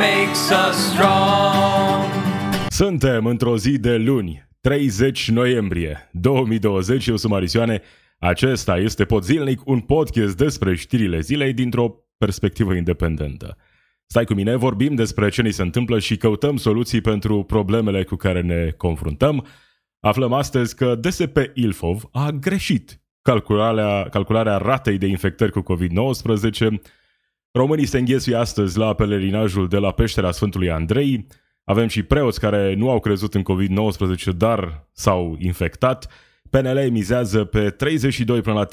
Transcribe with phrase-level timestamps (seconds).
[0.00, 2.04] makes us strong.
[2.68, 7.06] Suntem într-o zi de luni, 30 noiembrie 2020.
[7.06, 7.82] Eu sunt Marisioane.
[8.18, 13.56] Acesta este Pod Zilnic, un podcast despre știrile zilei dintr-o perspectivă independentă.
[14.06, 18.16] Stai cu mine, vorbim despre ce ni se întâmplă și căutăm soluții pentru problemele cu
[18.16, 19.46] care ne confruntăm.
[20.00, 26.80] Aflăm astăzi că DSP Ilfov a greșit calcularea, calcularea ratei de infectări cu COVID-19.
[27.52, 31.26] Românii se înghesuie astăzi la pelerinajul de la peștera Sfântului Andrei.
[31.64, 36.08] Avem și preoți care nu au crezut în COVID-19, dar s-au infectat.
[36.50, 38.66] PNL mizează pe 32 până la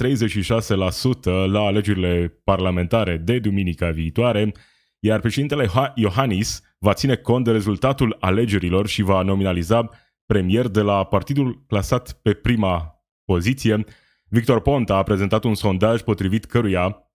[1.45, 4.51] 36% la alegerile parlamentare de duminica viitoare,
[4.99, 9.89] iar președintele Iohannis va ține cont de rezultatul alegerilor și va nominaliza
[10.25, 13.83] premier de la partidul clasat pe prima poziție.
[14.29, 17.11] Victor Ponta a prezentat un sondaj potrivit căruia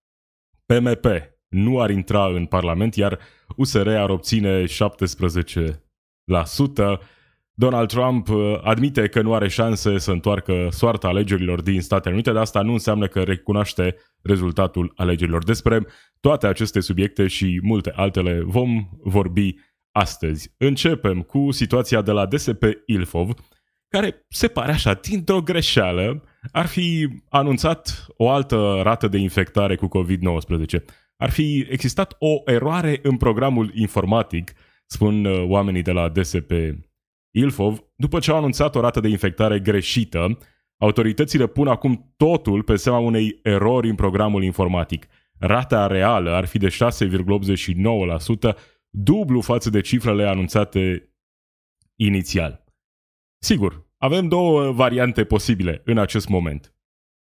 [0.67, 1.07] PMP
[1.53, 3.19] nu ar intra în Parlament, iar
[3.57, 4.67] USR ar obține 17%.
[7.55, 12.33] Donald Trump uh, admite că nu are șanse să întoarcă soarta alegerilor din Statele Unite,
[12.33, 15.45] dar asta nu înseamnă că recunoaște rezultatul alegerilor.
[15.45, 15.87] Despre
[16.21, 19.55] toate aceste subiecte și multe altele vom vorbi
[19.91, 20.55] astăzi.
[20.57, 23.35] Începem cu situația de la DSP Ilfov,
[23.89, 26.23] care se pare așa, dintr-o greșeală,
[26.53, 30.85] ar fi anunțat o altă rată de infectare cu COVID-19.
[31.23, 34.53] Ar fi existat o eroare în programul informatic,
[34.87, 36.51] spun uh, oamenii de la DSP
[37.31, 40.39] Ilfov, după ce au anunțat o rată de infectare greșită,
[40.77, 45.07] autoritățile pun acum totul pe seama unei erori în programul informatic.
[45.39, 46.75] Rata reală ar fi de 6,89%,
[48.89, 51.13] dublu față de cifrele anunțate
[51.95, 52.65] inițial.
[53.43, 56.75] Sigur, avem două variante posibile în acest moment.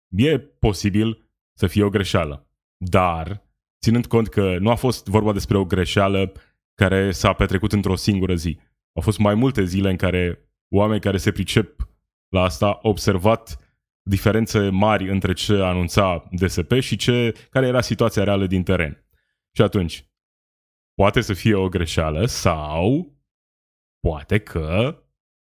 [0.09, 3.49] E posibil să fie o greșeală, dar,
[3.81, 6.31] ținând cont că nu a fost vorba despre o greșeală
[6.75, 8.59] care s-a petrecut într-o singură zi,
[8.93, 11.89] au fost mai multe zile în care oameni care se pricep
[12.29, 13.57] la asta au observat
[14.01, 19.05] diferențe mari între ce anunța DSP și ce, care era situația reală din teren.
[19.55, 20.05] Și atunci,
[20.93, 23.15] poate să fie o greșeală sau
[23.99, 24.97] poate că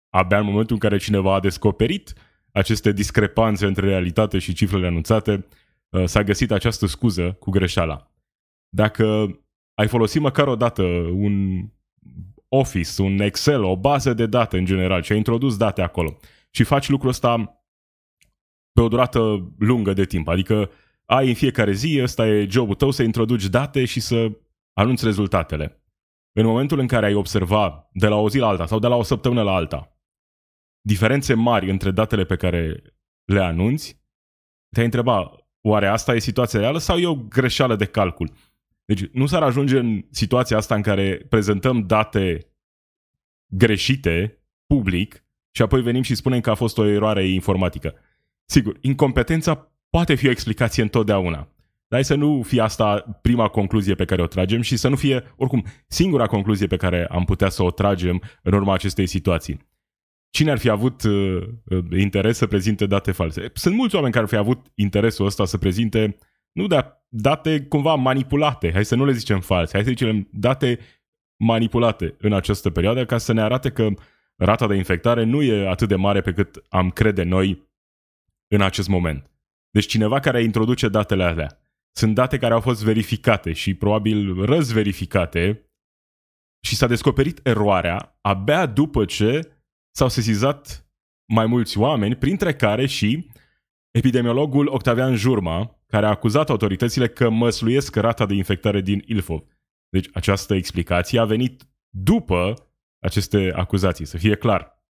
[0.09, 2.13] abia în momentul în care cineva a descoperit
[2.51, 5.45] aceste discrepanțe între realitate și cifrele anunțate,
[5.89, 8.11] uh, s-a găsit această scuză cu greșeala.
[8.69, 9.37] Dacă
[9.73, 10.83] ai folosit măcar o dată
[11.13, 11.65] un
[12.49, 16.17] Office, un Excel, o bază de date în general și ai introdus date acolo
[16.51, 17.61] și faci lucrul ăsta
[18.71, 20.69] pe o durată lungă de timp, adică
[21.05, 24.31] ai în fiecare zi, ăsta e jobul tău, să introduci date și să
[24.73, 25.83] anunți rezultatele.
[26.31, 28.95] În momentul în care ai observa de la o zi la alta sau de la
[28.95, 29.97] o săptămână la alta
[30.87, 32.81] diferențe mari între datele pe care
[33.25, 34.01] le anunți,
[34.73, 38.31] te-ai întreba, oare asta e situația reală sau e o greșeală de calcul?
[38.87, 42.47] Deci nu s-ar ajunge în situația asta în care prezentăm date
[43.45, 47.93] greșite public și apoi venim și spunem că a fost o eroare informatică.
[48.45, 51.51] Sigur, incompetența poate fi o explicație întotdeauna.
[51.87, 55.23] Dar să nu fie asta prima concluzie pe care o tragem și să nu fie,
[55.35, 59.67] oricum, singura concluzie pe care am putea să o tragem în urma acestei situații.
[60.29, 63.51] Cine ar fi avut uh, uh interes să prezinte date false?
[63.53, 66.17] Sunt mulți oameni care ar fi avut interesul ăsta să prezinte
[66.51, 66.75] nu de
[67.07, 70.79] date cumva manipulate, hai să nu le zicem false, hai să zicem date
[71.39, 73.89] manipulate în această perioadă ca să ne arate că
[74.35, 77.69] rata de infectare nu e atât de mare pe cât am crede noi
[78.47, 79.31] în acest moment.
[79.69, 85.71] Deci cineva care introduce datele alea sunt date care au fost verificate și probabil răzverificate
[86.65, 89.51] și s-a descoperit eroarea abia după ce
[89.95, 90.87] s-au sesizat
[91.33, 93.29] mai mulți oameni, printre care și
[93.97, 99.43] epidemiologul Octavian Jurma, care a acuzat autoritățile că măsluiesc rata de infectare din Ilfov.
[99.89, 102.53] Deci această explicație a venit după
[102.99, 104.83] aceste acuzații, să fie clar.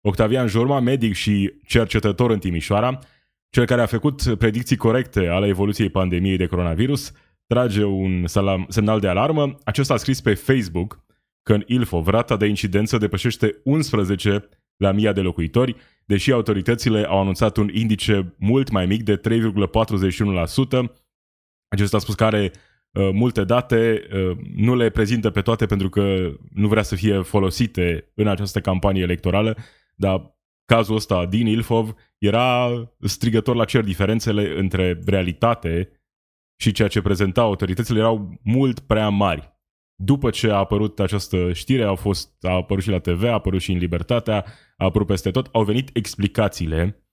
[0.00, 2.98] Octavian Jurma, medic și cercetător în Timișoara,
[3.50, 7.12] cel care a făcut predicții corecte ale evoluției pandemiei de coronavirus,
[7.46, 8.26] trage un
[8.68, 9.54] semnal de alarmă.
[9.64, 11.04] Acesta a scris pe Facebook
[11.42, 14.48] că în Ilfov rata de incidență depășește 11
[14.80, 19.22] la mii de locuitori, deși autoritățile au anunțat un indice mult mai mic de 3,41%.
[21.68, 22.52] Acesta a spus că are
[22.92, 27.20] uh, multe date, uh, nu le prezintă pe toate pentru că nu vrea să fie
[27.20, 29.56] folosite în această campanie electorală,
[29.96, 32.68] dar cazul ăsta din Ilfov era
[33.00, 35.90] strigător la cer diferențele între realitate
[36.60, 39.58] și ceea ce prezentau autoritățile erau mult prea mari.
[40.02, 43.60] După ce a apărut această știre, a, fost, a apărut și la TV, a apărut
[43.60, 44.44] și în Libertatea, a
[44.86, 47.04] apărut peste tot, au venit explicațiile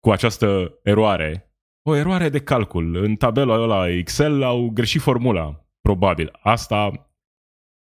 [0.00, 1.54] cu această eroare.
[1.82, 2.96] O eroare de calcul.
[2.96, 6.38] În tabelul ăla Excel au greșit formula, probabil.
[6.42, 7.10] Asta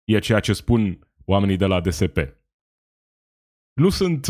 [0.05, 2.17] e ceea ce spun oamenii de la DSP.
[3.73, 4.27] Nu sunt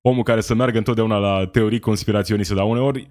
[0.00, 3.08] omul care să meargă întotdeauna la teorii conspiraționiste, dar uneori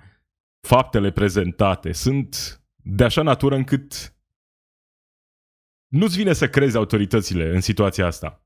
[0.68, 4.16] faptele prezentate sunt de așa natură încât
[5.88, 8.46] nu-ți vine să crezi autoritățile în situația asta.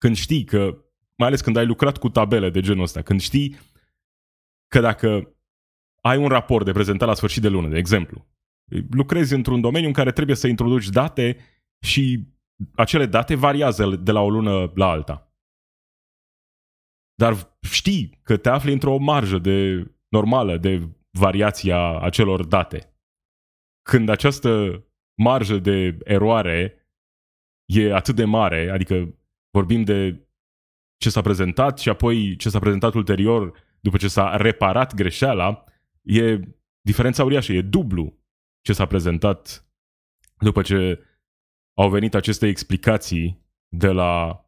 [0.00, 0.84] Când știi că,
[1.16, 3.56] mai ales când ai lucrat cu tabele de genul ăsta, când știi
[4.68, 5.36] că dacă
[6.00, 8.26] ai un raport de prezentat la sfârșit de lună, de exemplu,
[8.90, 11.36] lucrezi într-un domeniu în care trebuie să introduci date
[11.80, 12.28] și
[12.74, 15.34] acele date variază de la o lună la alta.
[17.14, 22.94] Dar știi că te afli într-o marjă de normală de variația acelor date.
[23.82, 24.84] Când această
[25.22, 26.74] marjă de eroare
[27.64, 29.19] e atât de mare, adică
[29.50, 30.28] vorbim de
[30.96, 35.64] ce s-a prezentat și apoi ce s-a prezentat ulterior după ce s-a reparat greșeala,
[36.02, 36.40] e
[36.80, 38.18] diferența uriașă, e dublu
[38.60, 39.66] ce s-a prezentat
[40.38, 41.04] după ce
[41.78, 44.44] au venit aceste explicații de la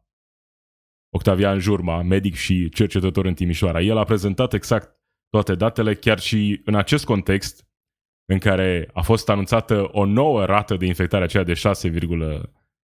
[1.15, 3.81] Octavian Jurma, medic și cercetător în Timișoara.
[3.81, 7.67] El a prezentat exact toate datele, chiar și în acest context
[8.25, 11.93] în care a fost anunțată o nouă rată de infectare, aceea de 6,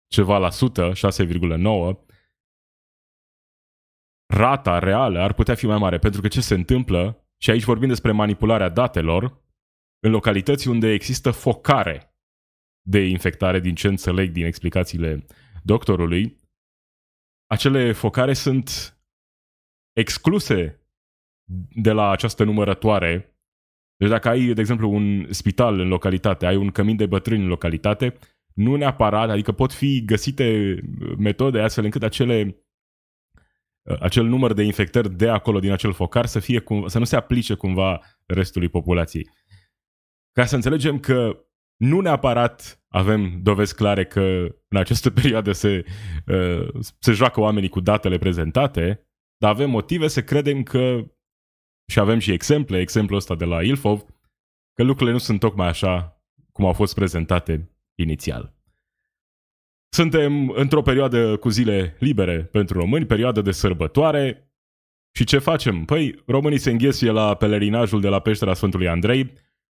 [0.06, 2.07] ceva la sută, 6,9,
[4.34, 7.88] rata reală ar putea fi mai mare, pentru că ce se întâmplă, și aici vorbim
[7.88, 9.46] despre manipularea datelor,
[10.00, 12.16] în localități unde există focare
[12.86, 15.24] de infectare, din ce înțeleg din explicațiile
[15.62, 16.36] doctorului,
[17.46, 18.98] acele focare sunt
[19.92, 20.82] excluse
[21.74, 23.38] de la această numărătoare.
[23.96, 27.48] Deci dacă ai, de exemplu, un spital în localitate, ai un cămin de bătrâni în
[27.48, 28.18] localitate,
[28.54, 30.78] nu neapărat, adică pot fi găsite
[31.18, 32.67] metode astfel încât acele
[34.00, 37.16] acel număr de infectări de acolo, din acel focar, să, fie cum, să nu se
[37.16, 39.28] aplice cumva restului populației.
[40.32, 41.42] Ca să înțelegem că
[41.76, 44.20] nu neapărat avem dovezi clare că
[44.68, 45.84] în această perioadă se,
[46.26, 46.68] uh,
[46.98, 51.04] se joacă oamenii cu datele prezentate, dar avem motive să credem că,
[51.90, 54.04] și avem și exemple, exemplul ăsta de la Ilfov,
[54.74, 58.57] că lucrurile nu sunt tocmai așa cum au fost prezentate inițial.
[59.88, 64.52] Suntem într-o perioadă cu zile libere pentru români, perioadă de sărbătoare.
[65.16, 65.84] Și ce facem?
[65.84, 69.32] Păi, românii se înghesuie la pelerinajul de la peștera Sfântului Andrei,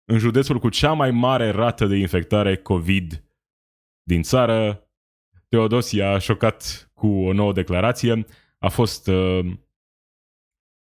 [0.06, 3.23] în județul cu cea mai mare rată de infectare COVID
[4.03, 4.83] din țară.
[5.50, 8.25] Teodosia a șocat cu o nouă declarație.
[8.57, 9.51] A fost uh,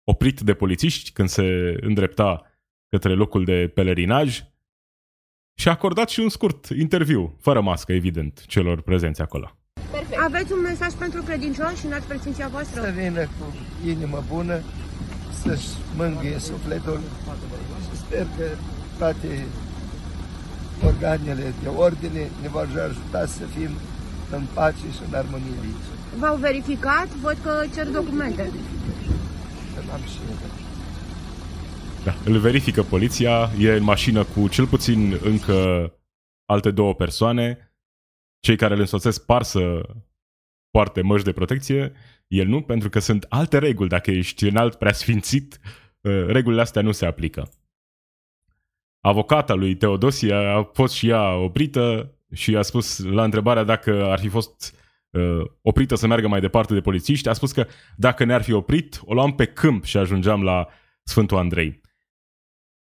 [0.03, 2.43] oprit de polițiști când se îndrepta
[2.89, 4.43] către locul de pelerinaj
[5.55, 9.51] și a acordat și un scurt interviu, fără mască, evident, celor prezenți acolo.
[9.91, 10.21] Perfect.
[10.21, 12.81] Aveți un mesaj pentru credincioși în ați preținția voastră?
[12.81, 13.45] Să vină cu
[13.87, 14.61] inimă bună,
[15.41, 16.99] să-și mângâie sufletul
[17.85, 18.45] și sper că
[18.97, 19.45] toate
[20.85, 23.69] organele de ordine ne vor ajuta să fim
[24.31, 25.87] în pace și în armonie aici.
[26.19, 27.07] V-au verificat?
[27.07, 28.49] Văd că cer documente.
[29.73, 30.54] Să am și eu.
[32.05, 35.91] Da, îl verifică poliția, e în mașină cu cel puțin încă
[36.45, 37.75] alte două persoane.
[38.39, 39.81] Cei care îl însoțesc par să
[40.69, 41.93] poarte măști de protecție,
[42.27, 43.89] el nu, pentru că sunt alte reguli.
[43.89, 45.59] Dacă ești înalt preasfințit,
[46.01, 47.49] uh, regulile astea nu se aplică.
[48.99, 54.19] Avocata lui Teodosie a fost și ea oprită și a spus la întrebarea dacă ar
[54.19, 54.75] fi fost
[55.09, 59.01] uh, oprită să meargă mai departe de polițiști, a spus că dacă ne-ar fi oprit,
[59.05, 60.67] o luam pe câmp și ajungeam la
[61.03, 61.83] Sfântul Andrei.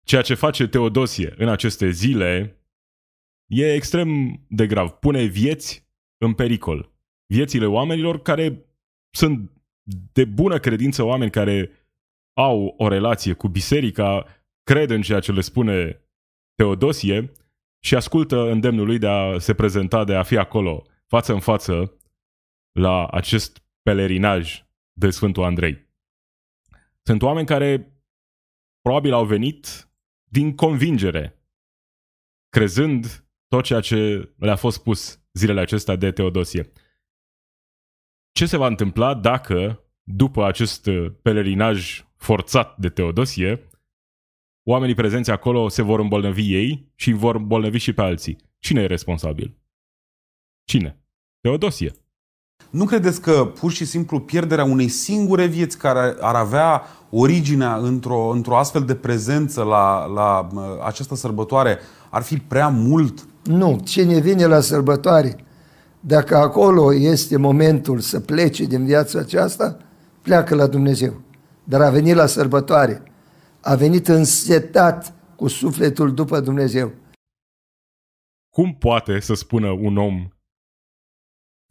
[0.04, 2.60] Ceea ce face Teodosie în aceste zile
[3.46, 4.90] e extrem de grav.
[4.90, 6.92] Pune vieți în pericol.
[7.26, 8.66] Viețile oamenilor care
[9.10, 9.50] sunt
[10.12, 11.70] de bună credință oameni care
[12.36, 14.26] au o relație cu biserica,
[14.62, 16.02] cred în ceea ce le spune
[16.54, 17.32] Teodosie
[17.84, 21.98] și ascultă îndemnul lui de a se prezenta, de a fi acolo, față în față,
[22.72, 25.92] la acest pelerinaj de Sfântul Andrei.
[27.02, 27.98] Sunt oameni care
[28.80, 29.88] probabil au venit
[30.36, 31.42] din convingere,
[32.48, 36.72] crezând tot ceea ce le-a fost spus zilele acestea de Teodosie.
[38.32, 40.88] Ce se va întâmpla dacă, după acest
[41.22, 43.68] pelerinaj forțat de Teodosie,
[44.62, 48.36] oamenii prezenți acolo se vor îmbolnăvi ei și vor îmbolnăvi și pe alții.
[48.58, 49.58] Cine e responsabil?
[50.64, 51.04] Cine?
[51.40, 51.92] Teodosie.
[52.74, 58.28] Nu credeți că pur și simplu pierderea unei singure vieți care ar avea originea într-o,
[58.28, 60.48] într-o astfel de prezență la, la
[60.84, 61.78] această sărbătoare
[62.10, 63.26] ar fi prea mult?
[63.44, 63.80] Nu.
[63.84, 65.36] Cine vine la sărbătoare,
[66.00, 69.78] dacă acolo este momentul să plece din viața aceasta,
[70.22, 71.20] pleacă la Dumnezeu.
[71.64, 73.02] Dar a venit la sărbătoare,
[73.60, 76.92] a venit însetat cu sufletul după Dumnezeu.
[78.50, 80.28] Cum poate să spună un om,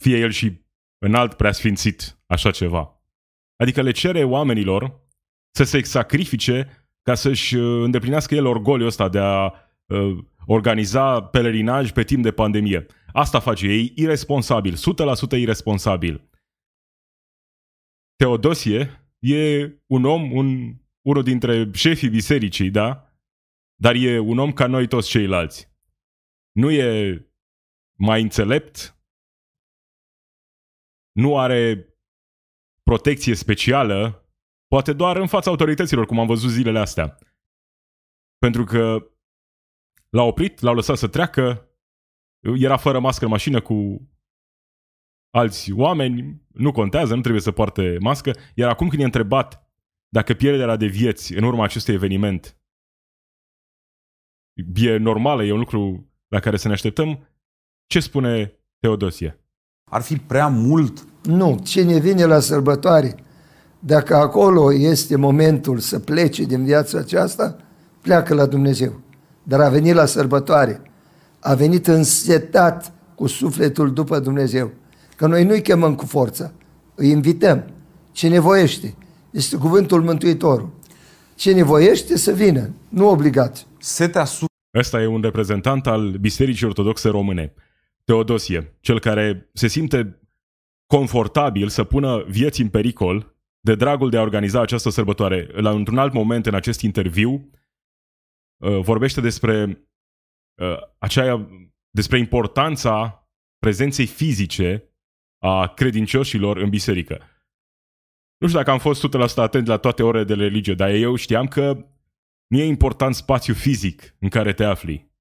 [0.02, 0.63] fie el și
[1.04, 3.02] înalt preasfințit, așa ceva?
[3.56, 5.02] Adică le cere oamenilor
[5.52, 9.54] să se sacrifice ca să-și uh, îndeplinească el orgoliul ăsta de a
[9.86, 12.86] uh, organiza pelerinaj pe timp de pandemie.
[13.14, 14.76] Asta face ei irresponsabil,
[15.36, 16.30] 100% irresponsabil.
[18.16, 23.14] Teodosie e un om, un, unul dintre șefii bisericii, da?
[23.76, 25.72] Dar e un om ca noi toți ceilalți.
[26.52, 27.28] Nu e
[27.94, 28.93] mai înțelept,
[31.14, 31.88] nu are
[32.84, 34.28] protecție specială,
[34.68, 37.18] poate doar în fața autorităților, cum am văzut zilele astea.
[38.38, 39.12] Pentru că
[40.10, 41.70] l-a oprit, l-au lăsat să treacă,
[42.60, 44.08] era fără mască în mașină cu
[45.30, 49.72] alți oameni, nu contează, nu trebuie să poarte mască, iar acum când e întrebat
[50.08, 52.58] dacă pierderea de vieți în urma acestui eveniment
[54.76, 57.28] e normală, e un lucru la care să ne așteptăm,
[57.86, 59.43] ce spune Teodosie?
[59.94, 61.06] Ar fi prea mult?
[61.24, 63.16] Nu, cine vine la sărbătoare,
[63.80, 67.58] dacă acolo este momentul să plece din viața aceasta,
[68.02, 69.00] pleacă la Dumnezeu.
[69.44, 70.82] Dar a venit la sărbătoare,
[71.40, 74.72] a venit însetat cu sufletul după Dumnezeu.
[75.16, 76.52] Că noi nu-i chemăm cu forța,
[76.96, 77.64] îi invităm.
[78.12, 78.96] Cine voiește,
[79.32, 80.70] este cuvântul Mântuitorul.
[81.36, 83.66] Cine voiește să vină, nu obligat.
[83.80, 84.46] Setea su-
[84.80, 87.54] Ăsta e un reprezentant al Bisericii Ortodoxe Române,
[88.04, 90.20] Teodosie, cel care se simte
[90.86, 95.48] confortabil să pună vieți în pericol de dragul de a organiza această sărbătoare.
[95.52, 97.50] La într-un alt moment în acest interviu
[98.64, 99.88] uh, vorbește despre
[100.62, 101.50] uh, aceea,
[101.90, 104.88] despre importanța prezenței fizice
[105.38, 107.18] a credincioșilor în biserică.
[108.38, 111.48] Nu știu dacă am fost 100% atent la toate orele de religie, dar eu știam
[111.48, 111.86] că
[112.48, 115.13] nu e important spațiu fizic în care te afli.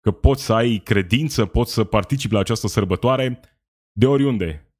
[0.00, 3.40] Că poți să ai credință, poți să participi la această sărbătoare
[3.92, 4.74] de oriunde.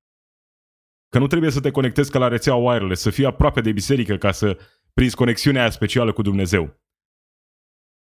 [1.09, 4.17] Că nu trebuie să te conectezi ca la rețeaua wireless, să fii aproape de biserică
[4.17, 4.59] ca să
[4.93, 6.81] prinzi conexiunea aia specială cu Dumnezeu.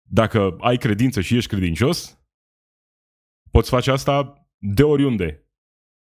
[0.10, 2.20] Dacă ai credință și ești credincios,
[3.52, 5.46] poți face asta de oriunde.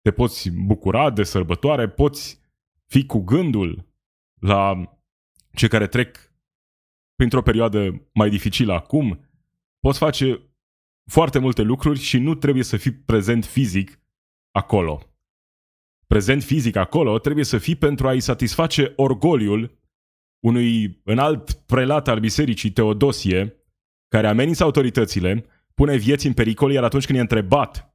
[0.01, 2.41] Te poți bucura de sărbătoare, poți
[2.87, 3.93] fi cu gândul
[4.41, 4.93] la
[5.55, 6.33] cei care trec
[7.15, 9.29] printr-o perioadă mai dificilă acum,
[9.81, 10.48] poți face
[11.09, 14.01] foarte multe lucruri și nu trebuie să fii prezent fizic
[14.51, 15.03] acolo.
[16.07, 19.79] Prezent fizic acolo trebuie să fii pentru a-i satisface orgoliul
[20.45, 23.63] unui înalt prelat al bisericii Teodosie,
[24.09, 27.93] care amenință autoritățile, pune vieți în pericol, iar atunci când e întrebat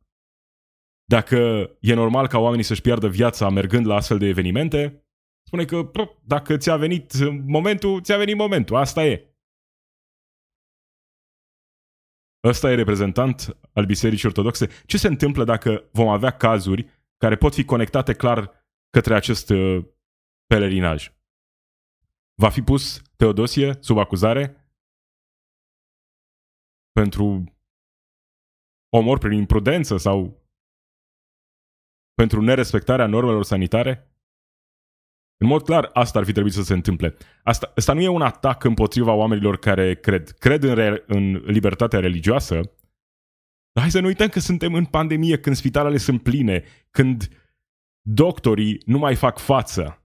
[1.06, 5.04] dacă e normal ca oamenii să-și piardă viața mergând la astfel de evenimente,
[5.44, 5.92] Spune că
[6.24, 7.14] dacă ți-a venit
[7.46, 8.76] momentul, ți-a venit momentul.
[8.76, 9.33] Asta e.
[12.44, 14.68] Ăsta e reprezentant al Bisericii Ortodoxe.
[14.86, 16.86] Ce se întâmplă dacă vom avea cazuri
[17.18, 18.52] care pot fi conectate clar
[18.90, 19.86] către acest uh,
[20.46, 21.12] pelerinaj?
[22.34, 24.68] Va fi pus Teodosie sub acuzare
[26.92, 27.44] pentru
[28.90, 30.42] omor prin imprudență sau
[32.14, 34.13] pentru nerespectarea normelor sanitare?
[35.38, 37.16] În mod clar, asta ar fi trebuit să se întâmple.
[37.44, 40.30] Asta, asta nu e un atac împotriva oamenilor care cred.
[40.30, 42.54] Cred în, re, în libertatea religioasă,
[43.72, 47.30] dar hai să nu uităm că suntem în pandemie, când spitalele sunt pline, când
[48.02, 50.04] doctorii nu mai fac față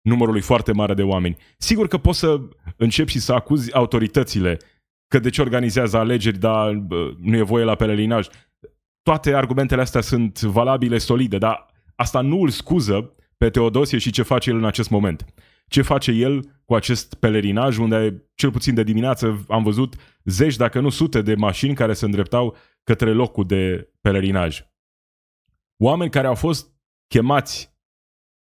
[0.00, 1.36] numărului foarte mare de oameni.
[1.58, 2.40] Sigur că poți să
[2.76, 4.58] începi și să acuzi autoritățile
[5.08, 6.72] că de ce organizează alegeri, dar
[7.18, 8.28] nu e voie la pelerinaj.
[9.02, 14.22] Toate argumentele astea sunt valabile, solide, dar asta nu îl scuză pe Teodosie și ce
[14.22, 15.24] face el în acest moment.
[15.68, 20.80] Ce face el cu acest pelerinaj unde, cel puțin de dimineață, am văzut zeci, dacă
[20.80, 24.66] nu sute de mașini care se îndreptau către locul de pelerinaj.
[25.82, 26.72] Oameni care au fost
[27.06, 27.76] chemați,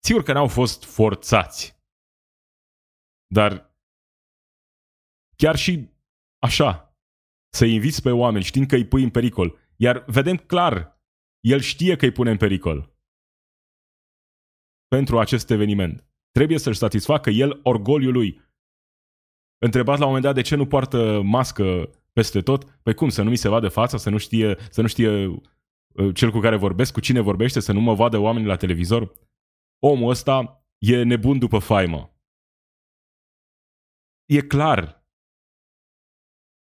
[0.05, 1.83] sigur că n-au fost forțați,
[3.27, 3.77] dar
[5.37, 5.91] chiar și
[6.39, 6.99] așa,
[7.53, 11.03] să inviți pe oameni știind că îi pui în pericol, iar vedem clar,
[11.41, 12.94] el știe că îi pune în pericol
[14.95, 16.05] pentru acest eveniment.
[16.31, 18.41] Trebuie să-și satisfacă el orgoliul lui.
[19.59, 22.65] întrebat la un moment dat de ce nu poartă mască peste tot.
[22.83, 26.15] Păi cum, să nu mi se vadă fața, să nu știe, să nu știe uh,
[26.15, 29.13] cel cu care vorbesc, cu cine vorbește, să nu mă vadă oamenii la televizor?
[29.79, 32.15] Omul ăsta e nebun după faimă.
[34.25, 35.07] E clar.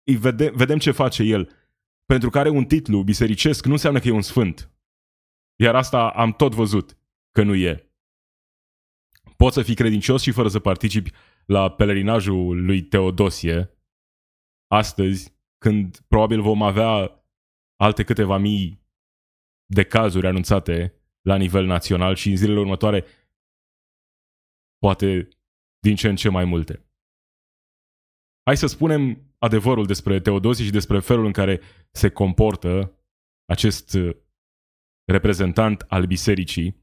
[0.04, 1.50] Îi vede, vedem ce face el.
[2.04, 4.70] Pentru că are un titlu bisericesc nu înseamnă că e un sfânt.
[5.60, 6.96] Iar asta am tot văzut
[7.30, 7.91] că nu e.
[9.42, 11.12] Poți să fii credincios și fără să participi
[11.46, 13.70] la pelerinajul lui Teodosie,
[14.66, 17.24] astăzi, când probabil vom avea
[17.76, 18.86] alte câteva mii
[19.64, 23.04] de cazuri anunțate la nivel național și în zilele următoare
[24.78, 25.28] poate
[25.78, 26.86] din ce în ce mai multe.
[28.42, 32.98] Hai să spunem adevărul despre Teodosie și despre felul în care se comportă
[33.44, 33.96] acest
[35.04, 36.81] reprezentant al bisericii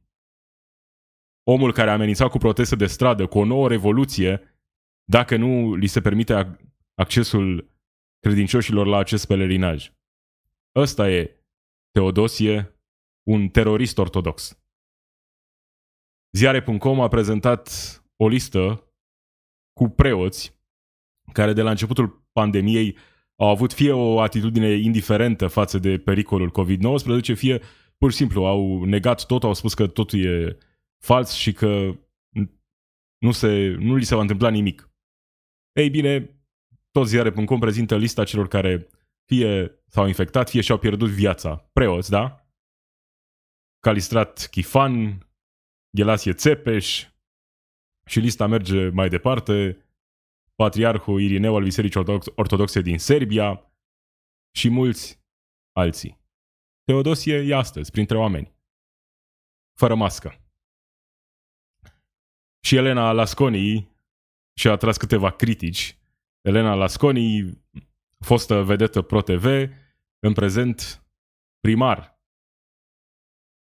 [1.51, 4.41] omul care a amenințat cu proteste de stradă, cu o nouă revoluție,
[5.03, 6.59] dacă nu li se permite
[6.93, 7.71] accesul
[8.19, 9.91] credincioșilor la acest pelerinaj.
[10.75, 11.43] Ăsta e
[11.91, 12.79] Teodosie,
[13.23, 14.59] un terorist ortodox.
[16.37, 17.69] Ziare.com a prezentat
[18.15, 18.93] o listă
[19.73, 20.57] cu preoți
[21.33, 22.97] care de la începutul pandemiei
[23.35, 27.61] au avut fie o atitudine indiferentă față de pericolul COVID-19, fie
[27.97, 30.57] pur și simplu au negat tot, au spus că totul e
[31.03, 31.97] fals și că
[33.17, 34.89] nu, se, nu li se va întâmpla nimic.
[35.71, 36.39] Ei bine,
[36.91, 38.89] tot ziare.com prezintă lista celor care
[39.25, 41.55] fie s-au infectat, fie și-au pierdut viața.
[41.73, 42.47] Preoți, da?
[43.79, 45.27] Calistrat Chifan,
[45.89, 47.07] Ghelasie Țepeș
[48.05, 49.83] și lista merge mai departe.
[50.55, 51.99] Patriarhul Irineu al Bisericii
[52.35, 53.73] Ortodoxe din Serbia
[54.55, 55.23] și mulți
[55.71, 56.19] alții.
[56.83, 58.55] Teodosie e astăzi, printre oameni.
[59.77, 60.48] Fără mască.
[62.65, 63.89] Și Elena Lasconi
[64.59, 65.97] și-a tras câteva critici.
[66.41, 67.57] Elena Lasconi,
[68.19, 69.45] fostă vedetă Pro-TV,
[70.19, 71.03] în prezent
[71.59, 72.19] primar.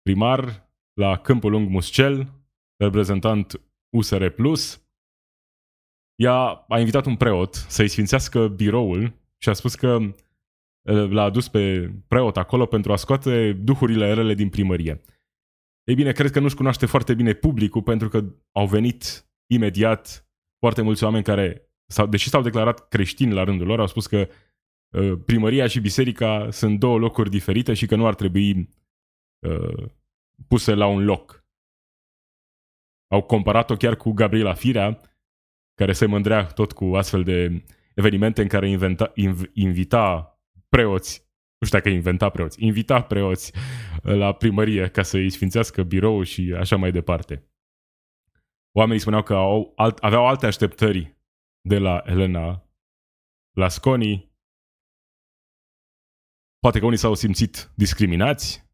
[0.03, 2.33] Primar la Câmpul Lung Muscel,
[2.77, 3.61] reprezentant
[3.97, 4.27] USR+.
[6.15, 10.15] Ea a invitat un preot să-i sfințească biroul și a spus că
[10.87, 15.01] l-a adus pe preot acolo pentru a scoate duhurile rele din primărie.
[15.87, 20.83] Ei bine, cred că nu-și cunoaște foarte bine publicul pentru că au venit imediat foarte
[20.83, 24.29] mulți oameni care, sau, deși s-au declarat creștini la rândul lor, au spus că
[24.89, 28.69] uh, primăria și biserica sunt două locuri diferite și că nu ar trebui
[29.47, 29.89] uh,
[30.49, 31.45] puse la un loc.
[33.09, 35.01] Au comparat-o chiar cu Gabriela Firea,
[35.75, 41.26] care se mândrea tot cu astfel de evenimente în care inventa, inv, invita preoți
[41.59, 43.53] nu știu dacă inventa preoți, invita preoți
[44.03, 47.51] la primărie ca să îi sfințească birou și așa mai departe.
[48.73, 51.17] Oamenii spuneau că au, alt, aveau alte așteptări
[51.61, 52.71] de la Elena
[53.57, 54.35] Lasconi.
[56.59, 58.65] Poate că unii s-au simțit discriminați.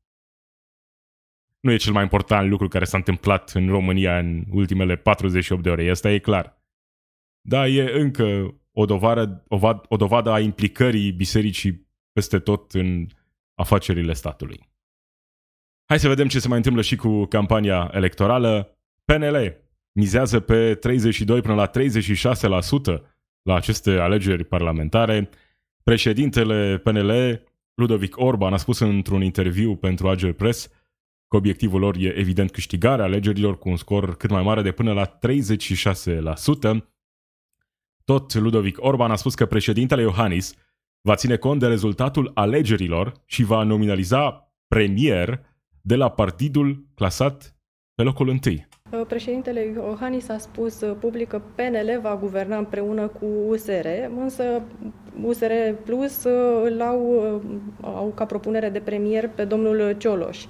[1.60, 5.70] Nu e cel mai important lucru care s-a întâmplat în România în ultimele 48 de
[5.70, 6.62] ore, asta e clar.
[7.40, 11.81] Da, e încă o dovadă, o, o dovadă a implicării bisericii
[12.12, 13.06] peste tot în
[13.54, 14.70] afacerile statului.
[15.84, 18.78] Hai să vedem ce se mai întâmplă și cu campania electorală.
[19.04, 19.56] PNL
[19.92, 21.70] mizează pe 32 până la
[22.98, 23.02] 36%
[23.42, 25.28] la aceste alegeri parlamentare.
[25.82, 27.42] Președintele PNL,
[27.74, 30.68] Ludovic Orban, a spus într-un interviu pentru Ager Press
[31.28, 34.92] că obiectivul lor e evident câștigarea alegerilor cu un scor cât mai mare de până
[34.92, 35.18] la
[36.78, 36.84] 36%.
[38.04, 40.54] Tot Ludovic Orban a spus că președintele Iohannis
[41.02, 45.40] va ține cont de rezultatul alegerilor și va nominaliza premier
[45.80, 47.56] de la partidul clasat
[47.94, 48.68] pe locul întâi.
[48.92, 53.86] Uh, președintele Iohannis a spus uh, public că PNL va guverna împreună cu USR,
[54.18, 54.62] însă
[55.22, 55.52] USR
[55.84, 57.22] Plus uh, îl au,
[57.80, 60.44] au ca propunere de premier pe domnul Cioloș.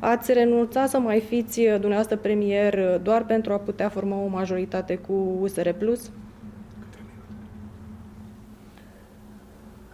[0.00, 5.38] Ați renunțat să mai fiți dumneavoastră premier doar pentru a putea forma o majoritate cu
[5.40, 6.10] USR Plus?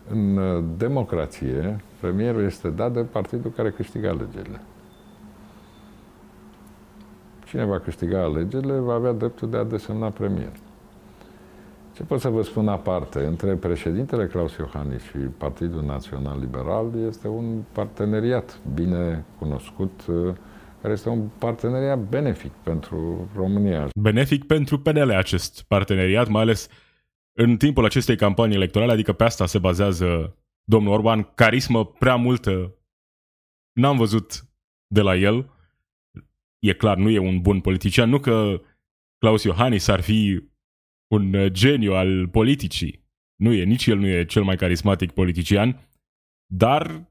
[0.09, 4.61] În uh, democrație, premierul este dat de partidul care câștigă alegerile.
[7.47, 10.53] Cine va câștiga alegerile va avea dreptul de a desemna premier.
[11.92, 13.18] Ce pot să vă spun aparte?
[13.18, 20.35] Între președintele Claus Iohannis și Partidul Național Liberal este un parteneriat bine cunoscut, uh,
[20.81, 23.88] care este un parteneriat benefic pentru România.
[24.01, 26.68] Benefic pentru PNL acest parteneriat, mai ales
[27.40, 32.79] în timpul acestei campanii electorale, adică pe asta se bazează domnul Orban, carismă prea multă
[33.72, 34.48] n-am văzut
[34.87, 35.51] de la el.
[36.59, 38.61] E clar, nu e un bun politician, nu că
[39.18, 40.48] Claus Iohannis ar fi
[41.12, 43.07] un uh, geniu al politicii.
[43.37, 45.88] Nu e, nici el nu e cel mai carismatic politician,
[46.53, 47.11] dar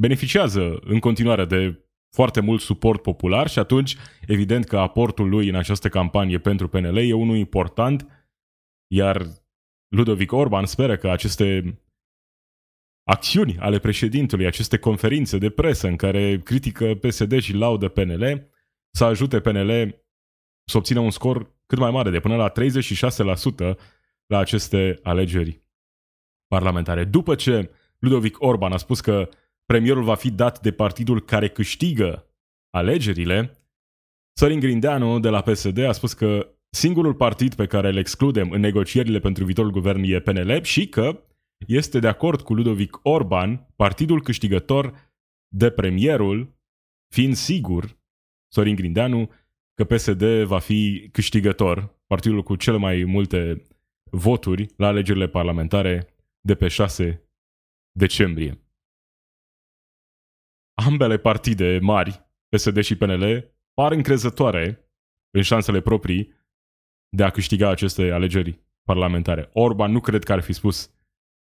[0.00, 3.96] beneficiază în continuare de foarte mult suport popular și atunci,
[4.26, 8.17] evident că aportul lui în această campanie pentru PNL e unul important,
[8.88, 9.26] iar
[9.88, 11.78] Ludovic Orban speră că aceste
[13.02, 18.50] acțiuni ale președintelui, aceste conferințe de presă în care critică PSD și laudă PNL,
[18.90, 20.04] să ajute PNL
[20.64, 23.76] să obțină un scor cât mai mare, de până la 36%
[24.26, 25.62] la aceste alegeri
[26.46, 27.04] parlamentare.
[27.04, 29.28] După ce Ludovic Orban a spus că
[29.64, 32.26] premierul va fi dat de partidul care câștigă
[32.70, 33.58] alegerile,
[34.38, 38.60] Sorin Grindeanu de la PSD a spus că singurul partid pe care îl excludem în
[38.60, 41.22] negocierile pentru viitorul guvern e PNL și că
[41.66, 45.12] este de acord cu Ludovic Orban, partidul câștigător
[45.48, 46.56] de premierul,
[47.14, 47.98] fiind sigur,
[48.52, 49.30] Sorin Grindeanu,
[49.74, 53.62] că PSD va fi câștigător, partidul cu cele mai multe
[54.10, 57.30] voturi la alegerile parlamentare de pe 6
[57.92, 58.62] decembrie.
[60.86, 64.90] Ambele partide mari, PSD și PNL, par încrezătoare
[65.30, 66.37] în șansele proprii
[67.08, 69.50] de a câștiga aceste alegeri parlamentare.
[69.52, 70.90] Orban nu cred că ar fi spus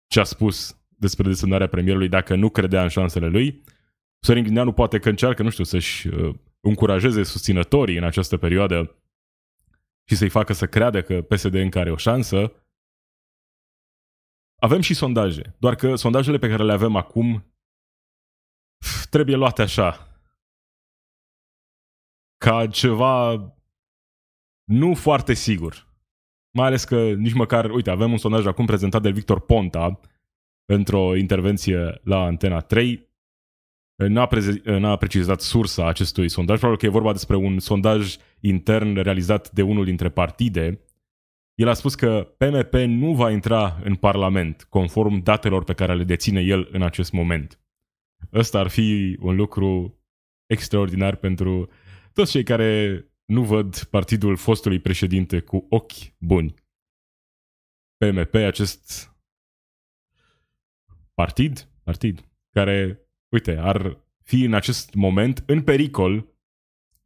[0.06, 3.62] ce a spus despre desemnarea premierului dacă nu credea în șansele lui.
[4.20, 9.02] Sorin Grindeanu poate că încearcă, nu știu, să-și uh, încurajeze susținătorii în această perioadă
[10.08, 12.52] și să-i facă să creadă că PSD încă are o șansă.
[14.60, 17.52] Avem și sondaje, doar că sondajele pe care le avem acum
[19.10, 20.08] trebuie luate așa,
[22.36, 23.38] ca ceva
[24.68, 25.86] nu foarte sigur.
[26.56, 30.00] Mai ales că nici măcar, uite, avem un sondaj acum prezentat de Victor Ponta
[30.72, 33.06] într-o intervenție la Antena 3.
[34.08, 38.94] N-a, prezi- n-a precizat sursa acestui sondaj, probabil că e vorba despre un sondaj intern
[38.94, 40.80] realizat de unul dintre partide.
[41.54, 46.04] El a spus că PMP nu va intra în Parlament, conform datelor pe care le
[46.04, 47.60] deține el în acest moment.
[48.32, 49.98] Ăsta ar fi un lucru
[50.46, 51.68] extraordinar pentru
[52.12, 56.54] toți cei care nu văd partidul fostului președinte cu ochi buni.
[57.96, 59.12] PMP, acest
[61.14, 66.36] partid, partid, care, uite, ar fi în acest moment în pericol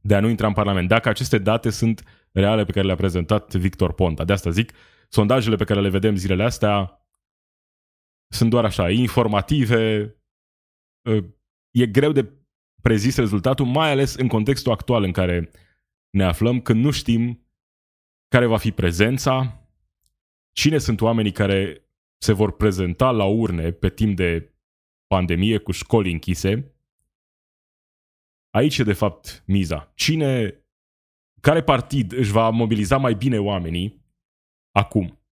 [0.00, 0.88] de a nu intra în Parlament.
[0.88, 4.24] Dacă aceste date sunt reale pe care le-a prezentat Victor Ponta.
[4.24, 4.72] De asta zic,
[5.08, 7.06] sondajele pe care le vedem zilele astea
[8.32, 10.14] sunt doar așa, informative,
[11.70, 12.32] e greu de
[12.82, 15.50] prezis rezultatul, mai ales în contextul actual în care
[16.12, 17.46] ne aflăm, când nu știm
[18.28, 19.66] care va fi prezența,
[20.52, 21.86] cine sunt oamenii care
[22.18, 24.54] se vor prezenta la urne pe timp de
[25.06, 26.74] pandemie cu școli închise.
[28.50, 29.92] Aici e de fapt miza.
[29.94, 30.64] Cine,
[31.40, 34.04] care partid își va mobiliza mai bine oamenii
[34.70, 35.22] acum?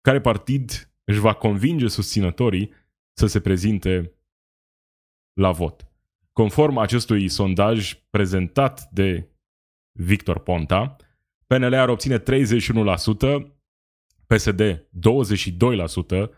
[0.00, 2.70] Care partid își va convinge susținătorii
[3.12, 4.18] să se prezinte
[5.32, 5.88] la vot?
[6.32, 9.33] Conform acestui sondaj prezentat de
[9.98, 10.96] Victor Ponta,
[11.46, 12.22] PNL ar obține 31%,
[14.26, 14.88] PSD
[16.26, 16.28] 22%,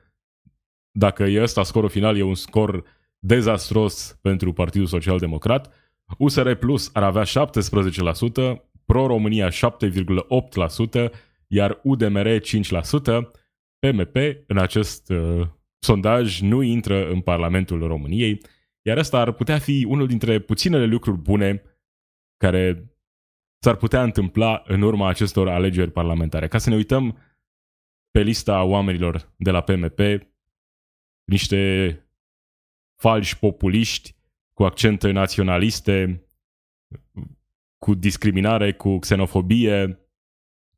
[0.90, 2.84] dacă e ăsta scorul final, e un scor
[3.18, 5.74] dezastros pentru Partidul Social Democrat,
[6.18, 7.26] USR Plus ar avea 17%,
[8.84, 11.10] Pro-România 7,8%,
[11.46, 12.40] iar UDMR 5%,
[13.78, 14.16] PMP
[14.46, 15.46] în acest uh,
[15.78, 18.40] sondaj nu intră în Parlamentul României,
[18.82, 21.62] iar asta ar putea fi unul dintre puținele lucruri bune
[22.36, 22.90] care
[23.66, 26.48] s-ar putea întâmpla în urma acestor alegeri parlamentare.
[26.48, 27.18] Ca să ne uităm
[28.10, 30.00] pe lista oamenilor de la PMP,
[31.24, 31.90] niște
[33.00, 34.16] falși populiști
[34.52, 36.26] cu accente naționaliste,
[37.78, 39.98] cu discriminare, cu xenofobie.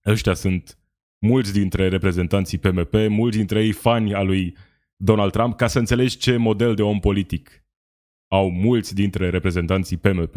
[0.07, 0.79] Ăștia sunt
[1.19, 4.57] mulți dintre reprezentanții PMP, mulți dintre ei fani al lui
[4.97, 7.65] Donald Trump, ca să înțelegi ce model de om politic
[8.31, 10.37] au mulți dintre reprezentanții PMP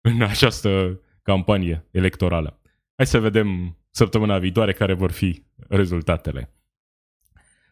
[0.00, 2.60] în această campanie electorală.
[2.96, 6.54] Hai să vedem săptămâna viitoare care vor fi rezultatele.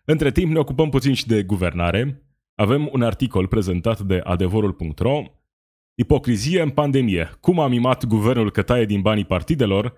[0.04, 2.22] Între timp ne ocupăm puțin și de guvernare.
[2.54, 5.22] Avem un articol prezentat de adevărul.ro
[5.94, 7.30] Ipocrizie în pandemie.
[7.40, 9.94] Cum a mimat guvernul că taie din banii partidelor?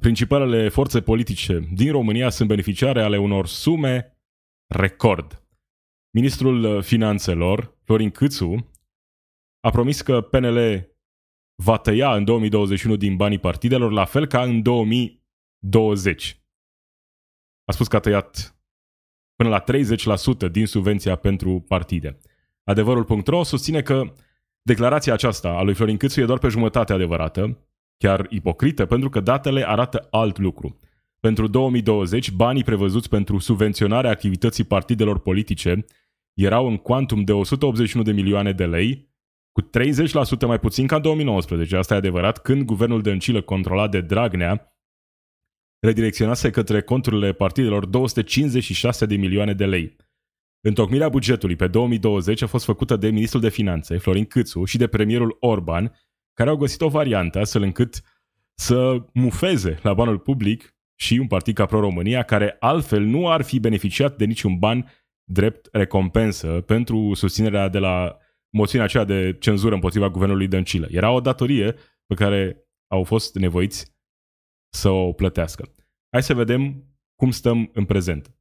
[0.00, 4.18] Principalele forțe politice din România sunt beneficiare ale unor sume
[4.66, 5.42] record.
[6.10, 8.70] Ministrul Finanțelor, Florin Câțu,
[9.60, 10.88] a promis că PNL
[11.54, 16.42] va tăia în 2021 din banii partidelor, la fel ca în 2020.
[17.64, 18.58] A spus că a tăiat
[19.36, 19.64] până la
[20.48, 22.18] 30% din subvenția pentru partide.
[22.64, 24.12] Adevărul.ro susține că
[24.62, 27.68] declarația aceasta a lui Florin Câțu e doar pe jumătate adevărată.
[27.96, 30.78] chiar ipocrită, pentru că datele arată alt lucru.
[31.20, 35.84] Pentru 2020, banii prevăzuți pentru subvenționarea activității partidelor politice
[36.34, 39.13] erau în cuantum de 181 de milioane de lei,
[39.54, 44.00] cu 30% mai puțin ca în 2019, asta e adevărat, când guvernul Dăncilă controlat de
[44.00, 44.68] Dragnea
[45.80, 49.96] redirecționase către conturile partidelor 256 de milioane de lei.
[50.60, 54.86] Întocmirea bugetului pe 2020 a fost făcută de ministrul de finanțe, Florin Câțu, și de
[54.86, 55.92] premierul Orban,
[56.32, 58.02] care au găsit o variantă astfel încât
[58.54, 63.60] să mufeze la banul public și un partid ca Pro-România, care altfel nu ar fi
[63.60, 64.90] beneficiat de niciun ban
[65.24, 68.18] drept recompensă pentru susținerea de la
[68.56, 70.86] moțiunea aceea de cenzură împotriva guvernului Dăncilă.
[70.90, 71.74] Era o datorie
[72.06, 73.94] pe care au fost nevoiți
[74.72, 75.74] să o plătească.
[76.10, 76.84] Hai să vedem
[77.16, 78.34] cum stăm în prezent.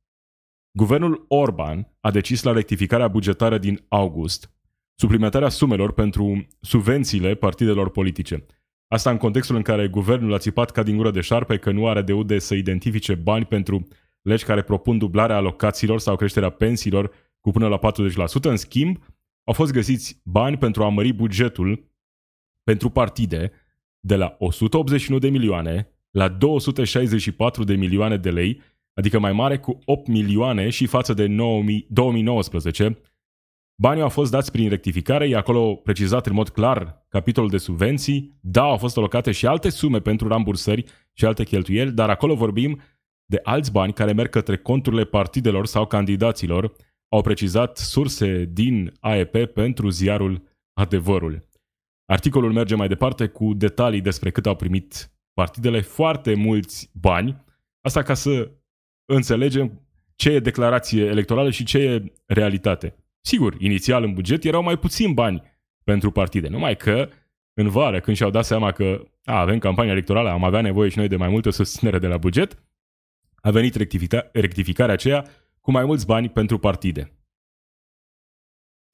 [0.77, 4.51] Guvernul Orban a decis la rectificarea bugetară din august
[4.95, 8.45] suplimentarea sumelor pentru subvențiile partidelor politice.
[8.87, 11.87] Asta în contextul în care guvernul a țipat ca din gură de șarpe că nu
[11.87, 13.87] are de unde să identifice bani pentru
[14.21, 18.41] legi care propun dublarea alocațiilor sau creșterea pensiilor cu până la 40%.
[18.41, 18.97] În schimb,
[19.43, 21.91] au fost găsiți bani pentru a mări bugetul
[22.63, 23.51] pentru partide
[23.99, 28.61] de la 181 de milioane la 264 de milioane de lei,
[28.93, 31.27] adică mai mare cu 8 milioane și față de
[31.89, 32.97] 2019.
[33.81, 38.37] Banii au fost dați prin rectificare, e acolo precizat în mod clar capitolul de subvenții.
[38.41, 42.81] Da, au fost alocate și alte sume pentru rambursări și alte cheltuieli, dar acolo vorbim
[43.25, 46.73] de alți bani care merg către conturile partidelor sau candidaților,
[47.13, 50.41] au precizat surse din AEP pentru ziarul
[50.73, 51.47] Adevărul.
[52.05, 57.43] Articolul merge mai departe cu detalii despre cât au primit partidele foarte mulți bani,
[57.81, 58.51] asta ca să
[59.05, 59.81] înțelegem
[60.15, 62.95] ce e declarație electorală și ce e realitate.
[63.21, 65.41] Sigur, inițial în buget erau mai puțin bani
[65.83, 67.09] pentru partide, numai că
[67.53, 70.97] în vară, când și-au dat seama că a, avem campanie electorală, am avea nevoie și
[70.97, 72.63] noi de mai multă susținere de la buget,
[73.35, 75.25] a venit rectifica- rectificarea aceea
[75.65, 77.17] cu mai mulți bani pentru partide.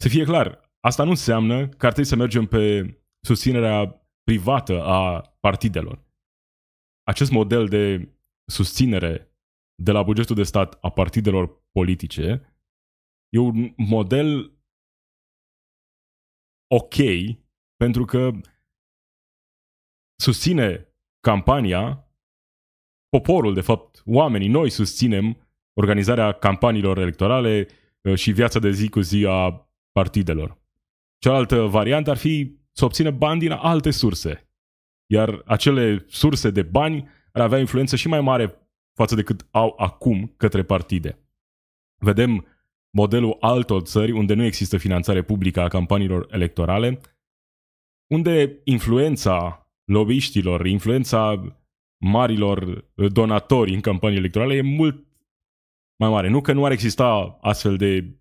[0.01, 2.93] Să fie clar, asta nu înseamnă că ar trebui să mergem pe
[3.25, 6.07] susținerea privată a partidelor
[7.09, 8.09] acest model de
[8.51, 9.33] susținere
[9.83, 12.25] de la bugetul de stat a partidelor politice
[13.29, 14.57] e un model
[16.67, 16.95] ok
[17.75, 18.31] pentru că
[20.21, 21.83] susține campania,
[23.09, 25.48] poporul, de fapt, oamenii, noi susținem
[25.79, 27.67] organizarea campaniilor electorale
[28.01, 30.57] uh, și viața de zi cu zi a partidelor.
[31.17, 34.49] Cealaltă variantă ar fi să obțină bani din alte surse
[35.11, 39.73] iar acele surse de bani ar avea influență și mai mare față de cât au
[39.77, 41.19] acum către partide.
[41.97, 42.45] Vedem
[42.89, 46.99] modelul altor țări unde nu există finanțare publică a campaniilor electorale,
[48.07, 51.55] unde influența lobbyiștilor, influența
[51.97, 55.07] marilor donatori în campanii electorale e mult
[55.99, 56.29] mai mare.
[56.29, 58.19] Nu că nu ar exista astfel de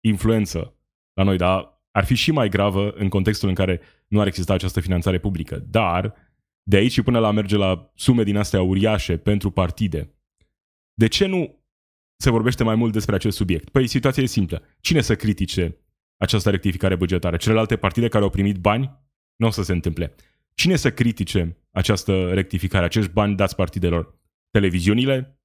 [0.00, 0.76] influență
[1.12, 4.52] la noi, dar ar fi și mai gravă în contextul în care nu ar exista
[4.52, 5.58] această finanțare publică.
[5.58, 6.14] Dar
[6.62, 10.14] de aici și până la merge la sume din astea uriașe pentru partide.
[10.94, 11.64] De ce nu
[12.16, 13.70] se vorbește mai mult despre acest subiect?
[13.70, 14.62] Păi situația e simplă.
[14.80, 15.78] Cine să critique
[16.16, 17.36] această rectificare bugetară?
[17.36, 18.98] Celelalte partide care au primit bani?
[19.36, 20.14] Nu o să se întâmple.
[20.54, 24.18] Cine să critique această rectificare, acești bani dați partidelor?
[24.50, 25.40] Televiziunile?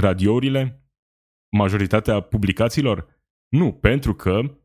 [0.00, 0.85] Radiourile?
[1.50, 3.14] Majoritatea publicațiilor?
[3.48, 4.58] Nu, pentru că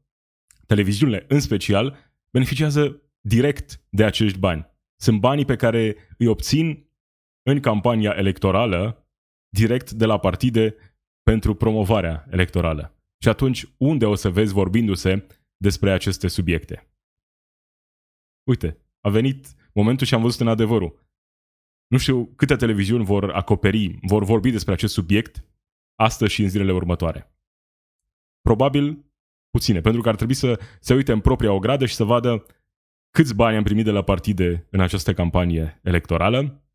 [0.67, 4.69] televiziunile, în special, beneficiază direct de acești bani
[5.01, 6.89] sunt banii pe care îi obțin
[7.43, 9.07] în campania electorală
[9.49, 10.75] direct de la partide
[11.23, 12.95] pentru promovarea electorală.
[13.23, 16.91] Și atunci, unde o să vezi vorbindu-se despre aceste subiecte?
[18.49, 21.09] Uite, a venit momentul și am văzut în adevărul.
[21.87, 25.43] Nu știu câte televiziuni vor acoperi, vor vorbi despre acest subiect
[26.01, 27.35] astăzi și în zilele următoare.
[28.41, 29.05] Probabil
[29.49, 32.45] puține, pentru că ar trebui să se uite în propria ogradă și să vadă
[33.09, 36.65] câți bani am primit de la partide în această campanie electorală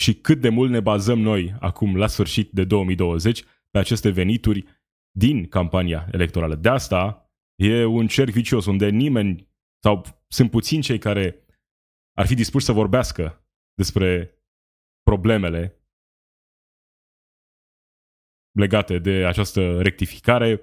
[0.00, 4.64] și cât de mult ne bazăm noi acum, la sfârșit de 2020, pe aceste venituri
[5.10, 6.54] din campania electorală.
[6.54, 7.30] De asta
[7.62, 9.48] e un cerc vicios unde nimeni
[9.82, 11.44] sau sunt puțini cei care
[12.18, 14.34] ar fi dispuși să vorbească despre
[15.02, 15.79] problemele
[18.52, 20.60] legate de această rectificare,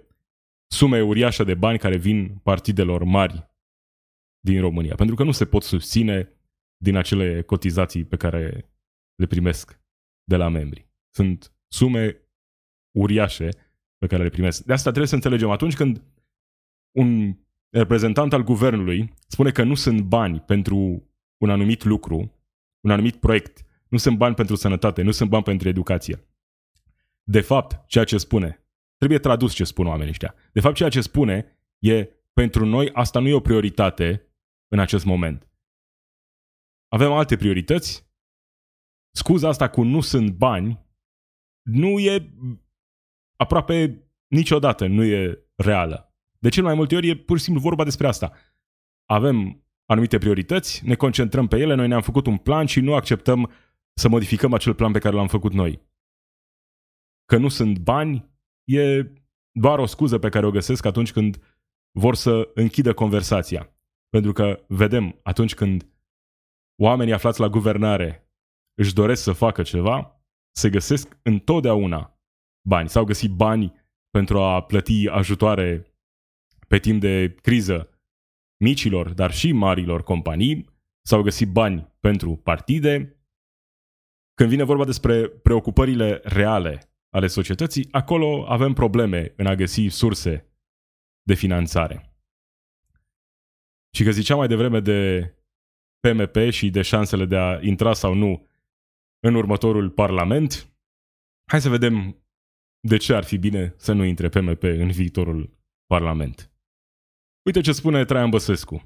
[0.72, 3.50] sume uriașe de bani care vin partidelor mari
[4.40, 6.32] din România, pentru că nu se pot susține
[6.78, 8.72] din acele cotizații pe care
[9.16, 9.80] le primesc
[10.24, 10.88] de la membri.
[11.16, 12.22] Sunt sume
[12.98, 13.50] uriașe
[13.98, 14.64] pe care le primesc.
[14.64, 16.02] De asta trebuie să înțelegem atunci când
[16.98, 17.38] un
[17.70, 20.78] reprezentant al guvernului spune că nu sunt bani pentru
[21.38, 22.32] un anumit lucru,
[22.80, 23.66] un anumit proiect.
[23.88, 26.28] Nu sunt bani pentru sănătate, nu sunt bani pentru educație.
[27.30, 30.36] De fapt, ceea ce spune, trebuie tradus ce spun oamenii ăștia.
[30.54, 34.32] De fapt, ceea ce spune e, pentru noi, asta nu e o prioritate
[34.68, 35.50] în acest moment.
[36.88, 38.08] Avem alte priorități.
[39.12, 40.88] Scuza asta cu nu sunt bani
[41.68, 42.34] nu e
[43.36, 46.16] aproape niciodată nu e reală.
[46.40, 48.32] De cel mai multe ori e pur și simplu vorba despre asta.
[49.06, 53.52] Avem anumite priorități, ne concentrăm pe ele, noi ne-am făcut un plan și nu acceptăm
[53.94, 55.87] să modificăm acel plan pe care l-am făcut noi.
[57.28, 58.32] Că nu sunt bani
[58.64, 59.12] e
[59.52, 61.44] doar o scuză pe care o găsesc atunci când
[62.00, 63.78] vor să închidă conversația.
[64.10, 65.92] Pentru că vedem atunci când
[66.82, 68.32] oamenii aflați la guvernare
[68.74, 70.22] își doresc să facă ceva,
[70.56, 72.20] se găsesc întotdeauna
[72.68, 72.90] bani.
[72.90, 73.74] S-au găsit bani
[74.10, 75.96] pentru a plăti ajutoare
[76.68, 77.90] pe timp de criză
[78.64, 80.70] micilor, dar și marilor companii,
[81.06, 83.22] s-au găsit bani pentru partide.
[84.34, 90.52] Când vine vorba despre preocupările reale ale societății, acolo avem probleme în a găsi surse
[91.22, 92.18] de finanțare.
[93.96, 95.32] Și că ziceam mai devreme de
[96.00, 98.48] PMP și de șansele de a intra sau nu
[99.20, 100.74] în următorul Parlament,
[101.52, 102.24] hai să vedem
[102.80, 106.52] de ce ar fi bine să nu intre PMP în viitorul Parlament.
[107.46, 108.84] Uite ce spune Traian Băsescu.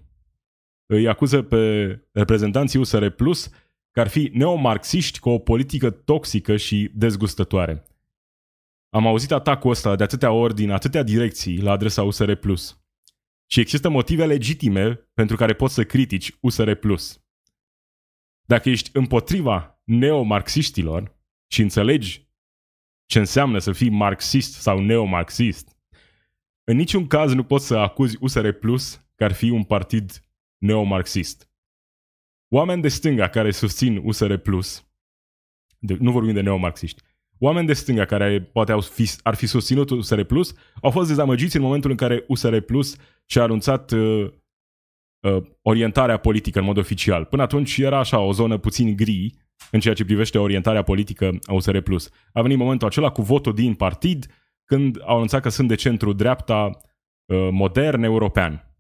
[0.86, 3.50] Îi acuză pe reprezentanții USR Plus
[3.92, 7.86] că ar fi neomarxiști cu o politică toxică și dezgustătoare.
[8.94, 12.82] Am auzit atacul ăsta de atâtea ori din atâtea direcții la adresa USR Plus.
[13.46, 17.24] Și există motive legitime pentru care poți să critici USR Plus.
[18.42, 22.30] Dacă ești împotriva neomarxiștilor și înțelegi
[23.06, 25.78] ce înseamnă să fii marxist sau neomarxist,
[26.64, 30.24] în niciun caz nu poți să acuzi USR Plus că ar fi un partid
[30.58, 31.50] neomarxist.
[32.48, 34.86] Oameni de stânga care susțin USR Plus,
[35.80, 37.02] de, nu vorbim de neomarxiști,
[37.44, 41.56] oameni de stânga care poate au fi, ar fi susținut USR Plus au fost dezamăgiți
[41.56, 44.32] în momentul în care USR Plus și-a anunțat uh,
[45.20, 47.26] uh, orientarea politică în mod oficial.
[47.26, 49.34] Până atunci era așa o zonă puțin gri
[49.72, 52.10] în ceea ce privește orientarea politică a USR Plus.
[52.34, 54.26] A venit momentul acela cu votul din partid,
[54.66, 56.70] când au anunțat că sunt de centru-dreapta
[57.26, 58.76] uh, modern european.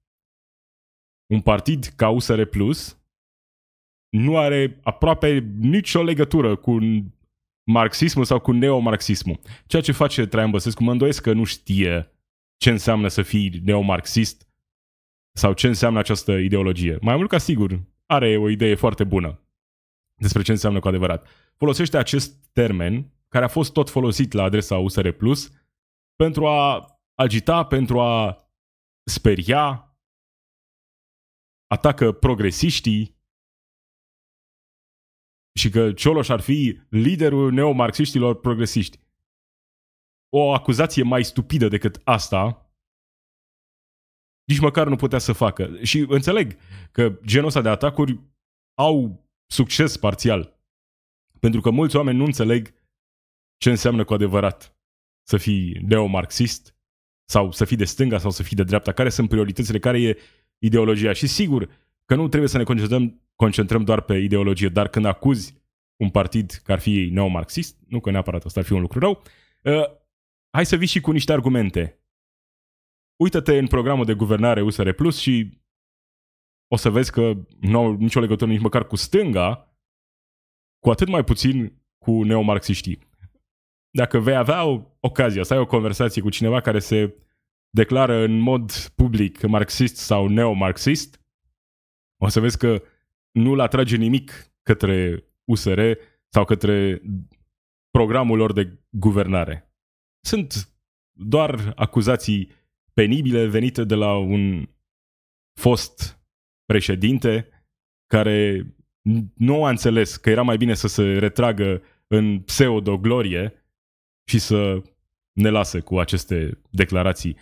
[1.33, 2.99] Un partid ca USR Plus
[4.09, 6.77] nu are aproape nicio legătură cu
[7.71, 9.39] marxismul sau cu neomarxismul.
[9.65, 12.11] Ceea ce face Traian Băsescu, mă îndoiesc că nu știe
[12.57, 14.47] ce înseamnă să fii neomarxist
[15.37, 16.97] sau ce înseamnă această ideologie.
[17.01, 19.39] Mai mult ca sigur, are o idee foarte bună
[20.15, 21.27] despre ce înseamnă cu adevărat.
[21.55, 25.51] Folosește acest termen, care a fost tot folosit la adresa USR Plus,
[26.15, 28.45] pentru a agita, pentru a
[29.03, 29.95] speria,
[31.67, 33.20] atacă progresiștii
[35.53, 38.99] și că Cioloș ar fi liderul neomarxiștilor progresiști.
[40.29, 42.71] O acuzație mai stupidă decât asta,
[44.43, 45.83] nici măcar nu putea să facă.
[45.83, 46.57] Și înțeleg
[46.91, 48.19] că genul ăsta de atacuri
[48.73, 50.59] au succes parțial.
[51.39, 52.73] Pentru că mulți oameni nu înțeleg
[53.57, 54.75] ce înseamnă cu adevărat
[55.27, 56.75] să fii neomarxist
[57.29, 60.17] sau să fii de stânga sau să fii de dreapta, care sunt prioritățile, care e
[60.57, 61.13] ideologia.
[61.13, 61.69] Și sigur
[62.05, 65.53] că nu trebuie să ne concentrăm, concentrăm doar pe ideologie, dar când acuzi
[66.03, 69.21] un partid că ar fi neomarxist, nu că neapărat asta ar fi un lucru rău,
[69.63, 69.85] uh,
[70.55, 72.03] hai să vii și cu niște argumente.
[73.23, 75.59] Uită-te în programul de guvernare USR Plus și
[76.67, 79.75] o să vezi că nu au nicio legătură nici măcar cu stânga,
[80.79, 83.11] cu atât mai puțin cu neomarxiștii
[83.91, 87.15] dacă vei avea o ocazia să ai o conversație cu cineva care se
[87.69, 91.21] declară în mod public marxist sau neomarxist,
[92.23, 92.83] o să vezi că
[93.31, 95.81] nu-l atrage nimic către USR
[96.33, 97.01] sau către
[97.89, 99.73] programul lor de guvernare.
[100.25, 100.73] Sunt
[101.11, 102.51] doar acuzații
[102.93, 104.69] penibile venite de la un
[105.59, 106.21] fost
[106.65, 107.49] președinte
[108.07, 108.65] care
[109.35, 113.65] nu a înțeles că era mai bine să se retragă în pseudo-glorie
[114.29, 114.81] și să
[115.31, 117.37] ne lasă cu aceste declarații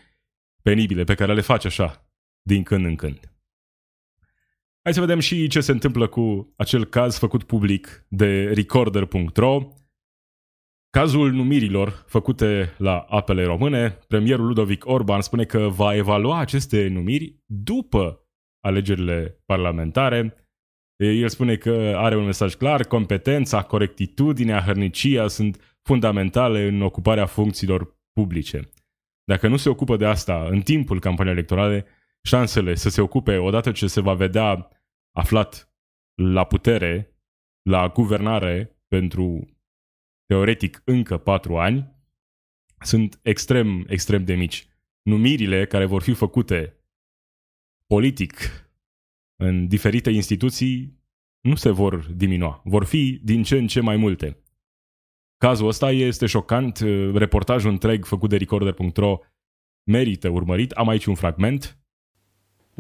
[0.62, 2.10] penibile pe care le face așa,
[2.42, 3.34] din când în când.
[4.84, 9.74] Hai să vedem și ce se întâmplă cu acel caz făcut public de recorder.ro.
[10.90, 17.36] Cazul numirilor făcute la apele române, premierul Ludovic Orban spune că va evalua aceste numiri
[17.46, 18.28] după
[18.66, 20.34] alegerile parlamentare.
[21.04, 27.98] El spune că are un mesaj clar, competența, corectitudinea, hărnicia sunt fundamentale în ocuparea funcțiilor
[28.14, 28.70] publice.
[29.24, 31.86] Dacă nu se ocupă de asta în timpul campaniei electorale,
[32.22, 34.70] șansele să se ocupe odată ce se va vedea
[35.12, 35.74] aflat
[36.16, 37.18] la putere,
[37.62, 39.58] la guvernare pentru
[40.26, 41.98] teoretic încă patru ani,
[42.80, 44.68] sunt extrem, extrem de mici.
[45.02, 46.84] Numirile care vor fi făcute
[47.86, 48.36] politic
[49.36, 51.00] în diferite instituții
[51.42, 54.44] nu se vor diminua, vor fi din ce în ce mai multe.
[55.38, 56.78] Cazul ăsta este șocant,
[57.14, 59.18] reportajul întreg făcut de recorder.ro
[59.84, 60.72] merită urmărit.
[60.72, 61.79] Am aici un fragment.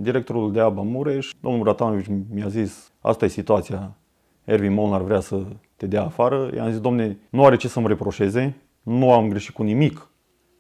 [0.01, 3.97] Directorul de ABA Mureș, domnul Bratanovici mi-a zis, asta e situația,
[4.43, 5.45] Ervin Molnar vrea să
[5.75, 6.51] te dea afară.
[6.55, 10.09] I-am zis, domne, nu are ce să-mi reproșeze, nu am greșit cu nimic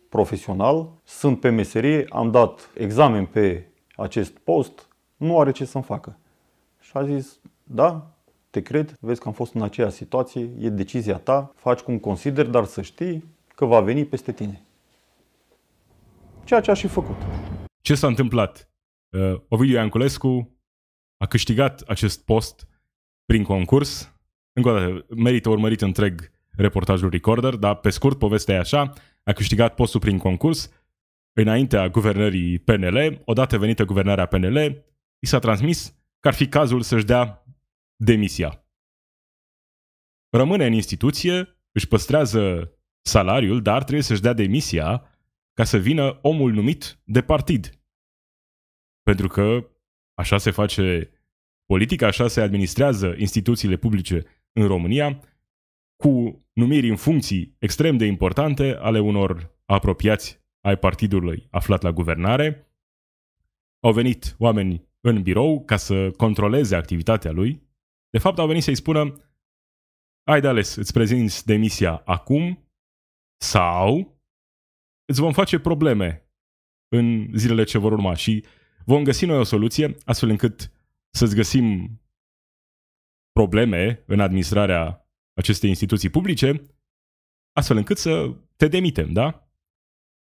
[0.09, 3.65] profesional, sunt pe meserie, am dat examen pe
[3.95, 6.17] acest post, nu are ce să-mi facă.
[6.79, 8.11] Și a zis, da,
[8.49, 12.51] te cred, vezi că am fost în aceeași situație, e decizia ta, faci cum consideri,
[12.51, 13.23] dar să știi
[13.55, 14.63] că va veni peste tine.
[16.43, 17.17] Ceea ce a și făcut.
[17.81, 18.68] Ce s-a întâmplat?
[19.09, 20.59] Uh, Ovidiu Ianculescu
[21.17, 22.67] a câștigat acest post
[23.25, 24.13] prin concurs.
[24.53, 28.93] Încă o dată, merită urmărit întreg reportajul Recorder, dar pe scurt, povestea e așa,
[29.23, 30.71] a câștigat postul prin concurs,
[31.33, 34.85] înaintea guvernării PNL, odată venită guvernarea PNL,
[35.19, 37.45] i s-a transmis că ar fi cazul să-și dea
[37.95, 38.63] demisia.
[40.29, 45.03] Rămâne în instituție, își păstrează salariul, dar trebuie să-și dea demisia
[45.53, 47.78] ca să vină omul numit de partid.
[49.09, 49.69] Pentru că
[50.13, 51.11] așa se face
[51.65, 55.19] politica, așa se administrează instituțiile publice în România,
[56.03, 62.73] cu numiri în funcții extrem de importante ale unor apropiați ai partidului aflat la guvernare.
[63.83, 67.69] Au venit oameni în birou ca să controleze activitatea lui.
[68.09, 69.15] De fapt, au venit să-i spună
[70.23, 72.71] ai de ales, îți prezinți demisia acum
[73.41, 74.19] sau
[75.05, 76.29] îți vom face probleme
[76.95, 78.45] în zilele ce vor urma și
[78.89, 80.71] vom găsi noi o soluție astfel încât
[81.09, 81.99] să-ți găsim
[83.31, 86.61] probleme în administrarea acestei instituții publice,
[87.51, 89.51] astfel încât să te demitem, da?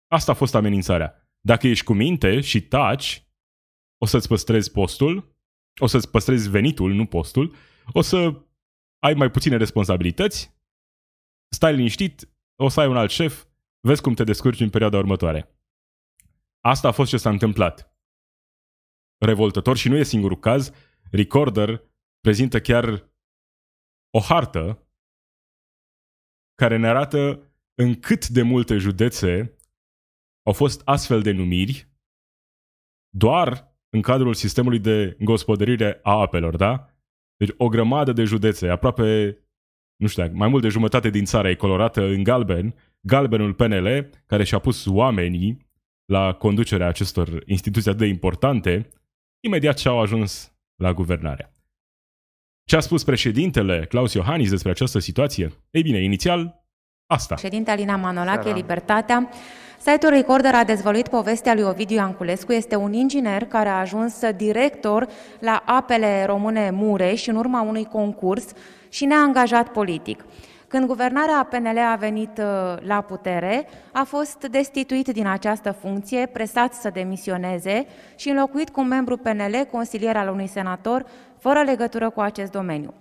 [0.07, 1.31] Asta a fost amenințarea.
[1.41, 3.27] Dacă ești cu minte și taci,
[3.99, 5.37] o să-ți păstrezi postul,
[5.81, 7.55] o să-ți păstrezi venitul, nu postul,
[7.93, 8.43] o să
[8.99, 10.57] ai mai puține responsabilități,
[11.55, 13.45] stai liniștit, o să ai un alt șef,
[13.81, 15.61] vezi cum te descurci în perioada următoare.
[16.61, 17.88] Asta a fost ce s-a întâmplat.
[19.19, 20.73] Revoltător și nu e singurul caz,
[21.11, 21.83] Recorder
[22.21, 23.11] prezintă chiar
[24.11, 24.89] o hartă
[26.55, 29.59] care ne arată în cât de multe județe
[30.47, 31.89] au fost astfel de numiri
[33.17, 36.91] doar în cadrul sistemului de gospodărire a apelor, da?
[37.37, 39.39] Deci o grămadă de județe, aproape,
[39.97, 44.45] nu știu, mai mult de jumătate din țară e colorată în galben, galbenul PNL, care
[44.45, 45.67] și-a pus oamenii
[46.05, 48.89] la conducerea acestor instituții atât de importante,
[49.41, 51.53] imediat ce au ajuns la guvernare.
[52.65, 55.53] Ce a spus președintele Claus Iohannis despre această situație?
[55.71, 56.65] Ei bine, inițial,
[57.07, 57.35] asta.
[57.35, 59.29] Președinte Alina Manolache, Libertatea.
[59.79, 62.53] Site-ul Recorder a dezvăluit povestea lui Ovidiu Ianculescu.
[62.53, 65.07] Este un inginer care a ajuns director
[65.41, 68.47] la apele române Mureș în urma unui concurs
[68.89, 70.25] și ne-a angajat politic.
[70.69, 72.45] Când guvernarea PNL a venit uh,
[72.87, 78.89] la putere, a fost destituit din această funcție, presat să demisioneze și înlocuit cu un
[78.89, 81.07] membru PNL, consilier al unui senator,
[81.39, 82.95] fără legătură cu acest domeniu.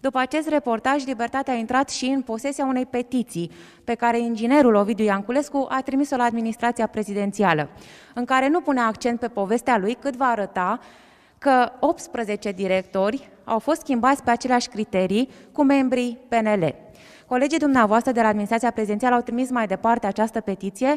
[0.00, 3.50] După acest reportaj, Libertatea a intrat și în posesia unei petiții
[3.84, 7.68] pe care inginerul Ovidiu Ianculescu a trimis-o la administrația prezidențială,
[8.14, 10.80] în care nu pune accent pe povestea lui, cât va arăta
[11.38, 16.74] că 18 directori au fost schimbați pe aceleași criterii cu membrii PNL.
[17.30, 20.96] Colegii dumneavoastră de la administrația prezidențială au trimis mai departe această petiție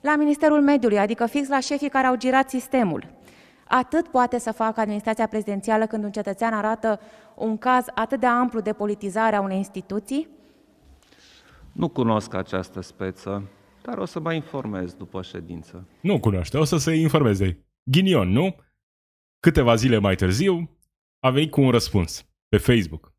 [0.00, 3.06] la Ministerul Mediului, adică fix la șefii care au girat sistemul.
[3.68, 7.00] Atât poate să facă administrația prezidențială când un cetățean arată
[7.34, 10.28] un caz atât de amplu de politizare a unei instituții?
[11.72, 13.42] Nu cunosc această speță,
[13.82, 15.88] dar o să mă informez după ședință.
[16.00, 17.66] Nu cunoaște, o să se informeze.
[17.82, 18.56] Ghinion, nu?
[19.38, 20.78] Câteva zile mai târziu,
[21.18, 23.12] a venit cu un răspuns pe Facebook.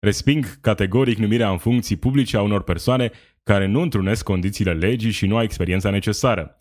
[0.00, 3.10] Resping categoric numirea în funcții publice a unor persoane
[3.42, 6.56] care nu întrunesc condițiile legii și nu au experiența necesară.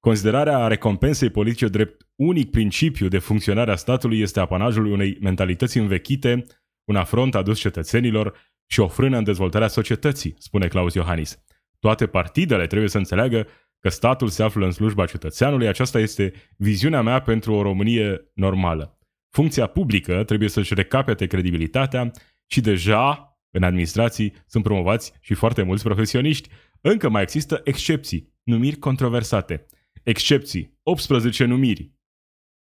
[0.00, 6.44] Considerarea recompensei politice drept unic principiu de funcționare a statului este apanajul unei mentalități învechite,
[6.84, 8.36] un afront adus cetățenilor
[8.66, 11.44] și o frână în dezvoltarea societății, spune Claus Iohannis.
[11.78, 13.46] Toate partidele trebuie să înțeleagă
[13.80, 18.98] că statul se află în slujba cetățeanului, aceasta este viziunea mea pentru o Românie normală.
[19.30, 22.10] Funcția publică trebuie să-și recapete credibilitatea
[22.46, 26.48] și deja în administrații sunt promovați și foarte mulți profesioniști.
[26.80, 29.66] Încă mai există excepții, numiri controversate.
[30.02, 31.92] Excepții, 18 numiri.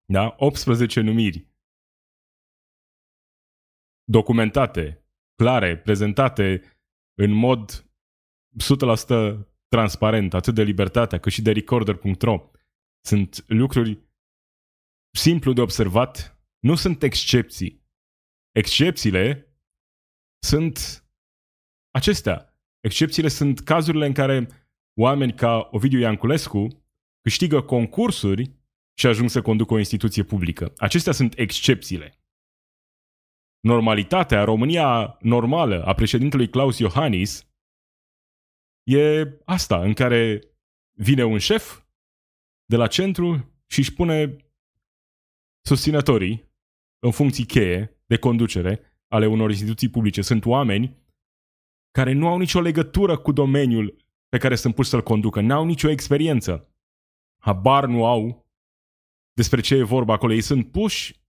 [0.04, 0.34] Da?
[0.38, 1.50] 18 numiri.
[4.10, 5.04] documentate,
[5.34, 6.62] clare, prezentate
[7.14, 7.90] în mod
[9.34, 12.50] 100% transparent, atât de libertatea cât și de recorder.ro.
[13.04, 14.08] Sunt lucruri
[15.16, 17.88] simplu de observat, nu sunt excepții.
[18.50, 19.49] Excepțiile
[20.42, 21.04] sunt
[21.90, 22.54] acestea.
[22.80, 24.48] Excepțiile sunt cazurile în care
[24.98, 26.84] oameni ca Ovidiu Ianculescu
[27.20, 28.50] câștigă concursuri
[28.98, 30.72] și ajung să conducă o instituție publică.
[30.76, 32.14] Acestea sunt excepțiile.
[33.60, 37.48] Normalitatea, România normală a președintelui Claus Iohannis
[38.82, 40.40] e asta, în care
[40.98, 41.84] vine un șef
[42.64, 44.36] de la centru și își pune
[45.66, 46.54] susținătorii
[46.98, 50.22] în funcții cheie de conducere ale unor instituții publice.
[50.22, 50.96] Sunt oameni
[51.90, 53.96] care nu au nicio legătură cu domeniul
[54.28, 56.74] pe care sunt puși să-l conducă, n-au nicio experiență.
[57.42, 58.46] Habar nu au
[59.32, 60.32] despre ce e vorba acolo.
[60.32, 61.20] Ei sunt puși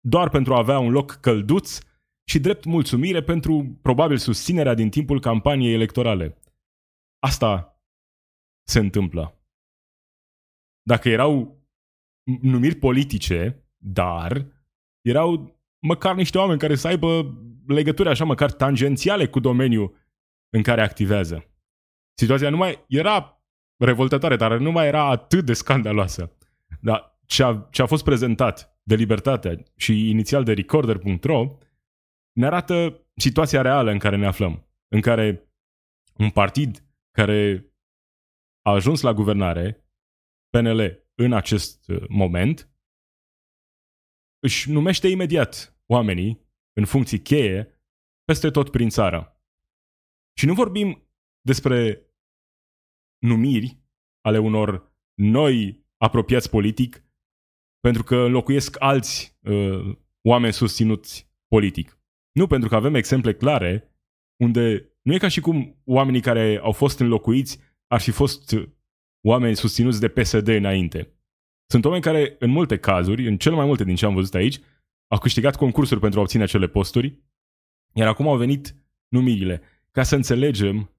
[0.00, 1.78] doar pentru a avea un loc călduț
[2.28, 6.38] și drept mulțumire pentru probabil susținerea din timpul campaniei electorale.
[7.18, 7.80] Asta
[8.66, 9.34] se întâmplă.
[10.82, 11.60] Dacă erau
[12.40, 14.46] numiri politice, dar
[15.00, 19.96] erau măcar niște oameni care să aibă legături așa măcar tangențiale cu domeniul
[20.50, 21.44] în care activează.
[22.14, 23.44] Situația nu mai era
[23.76, 26.36] revoltătoare, dar nu mai era atât de scandaloasă.
[26.80, 31.46] Dar ce a, ce a fost prezentat de Libertatea și inițial de Recorder.ro
[32.32, 35.50] ne arată situația reală în care ne aflăm, în care
[36.16, 37.66] un partid care
[38.62, 39.84] a ajuns la guvernare,
[40.50, 42.69] PNL, în acest uh, moment,
[44.40, 47.82] își numește imediat oamenii în funcții cheie
[48.24, 49.40] peste tot prin țară.
[50.38, 51.08] Și nu vorbim
[51.40, 52.06] despre
[53.18, 53.78] numiri
[54.20, 57.04] ale unor noi apropiați politic
[57.80, 62.00] pentru că înlocuiesc alți uh, oameni susținuți politic.
[62.32, 63.94] Nu, pentru că avem exemple clare
[64.42, 68.56] unde nu e ca și cum oamenii care au fost înlocuiți ar fi fost
[69.26, 71.19] oameni susținuți de PSD înainte.
[71.70, 74.58] Sunt oameni care, în multe cazuri, în cel mai multe din ce am văzut aici,
[75.06, 77.18] au câștigat concursuri pentru a obține acele posturi,
[77.92, 78.74] iar acum au venit
[79.08, 79.62] numirile.
[79.90, 80.90] Ca să înțelegem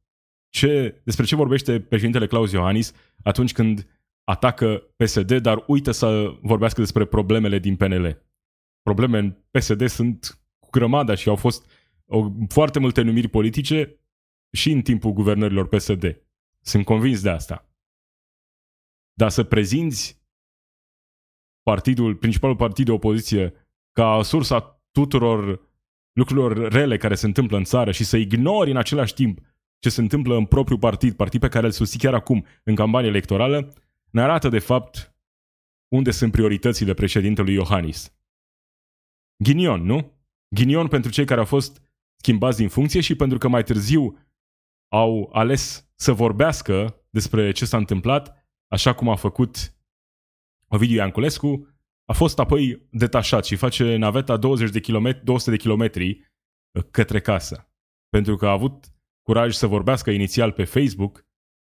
[0.50, 2.94] ce, despre ce vorbește președintele Claus Iohannis
[3.24, 3.88] atunci când
[4.24, 8.26] atacă PSD, dar uită să vorbească despre problemele din PNL.
[8.82, 11.72] Probleme în PSD sunt cu grămada și au fost
[12.06, 14.00] o, foarte multe numiri politice
[14.52, 16.22] și în timpul guvernărilor PSD.
[16.60, 17.70] Sunt convins de asta.
[19.14, 20.21] Dar să prezinți
[21.64, 23.54] partidul, principalul partid de opoziție
[23.92, 25.70] ca sursa tuturor
[26.14, 29.40] lucrurilor rele care se întâmplă în țară și să ignori în același timp
[29.80, 33.10] ce se întâmplă în propriul partid, partid pe care îl susții chiar acum în campanie
[33.10, 33.74] electorală,
[34.12, 35.16] ne arată de fapt
[35.88, 38.14] unde sunt prioritățile președintelui Iohannis.
[39.44, 40.20] Ghinion, nu?
[40.56, 41.82] Ghinion pentru cei care au fost
[42.16, 44.18] schimbați din funcție și pentru că mai târziu
[44.92, 49.74] au ales să vorbească despre ce s-a întâmplat, așa cum a făcut
[50.74, 51.68] Ovidiu Ianculescu,
[52.06, 56.32] a fost apoi detașat și face naveta 20 de km, 200 de kilometri
[56.92, 57.72] către casă.
[58.10, 58.86] Pentru că a avut
[59.22, 61.26] curaj să vorbească inițial pe Facebook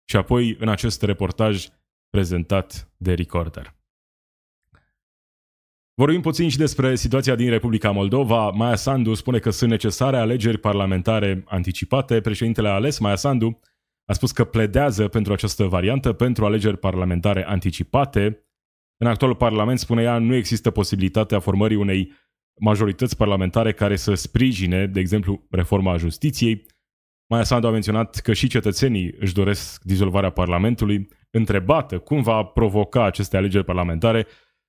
[0.09, 1.66] și apoi în acest reportaj
[2.11, 3.76] prezentat de Recorder.
[5.94, 8.50] Vorbim puțin și despre situația din Republica Moldova.
[8.50, 12.20] Maia Sandu spune că sunt necesare alegeri parlamentare anticipate.
[12.20, 13.61] Președintele ales, Maia Sandu,
[14.05, 18.46] a spus că pledează pentru această variantă, pentru alegeri parlamentare anticipate.
[19.03, 22.12] În actualul Parlament, spune ea, nu există posibilitatea formării unei
[22.61, 26.66] majorități parlamentare care să sprijine, de exemplu, reforma justiției.
[27.30, 31.09] Maia Sandu a menționat că și cetățenii își doresc dizolvarea Parlamentului.
[31.30, 34.26] Întrebată cum va provoca aceste alegeri parlamentare,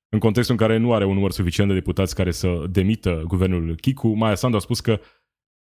[0.09, 3.75] în contextul în care nu are un număr suficient de deputați care să demită guvernul
[3.75, 4.99] Chicu, Maia Sandu a spus că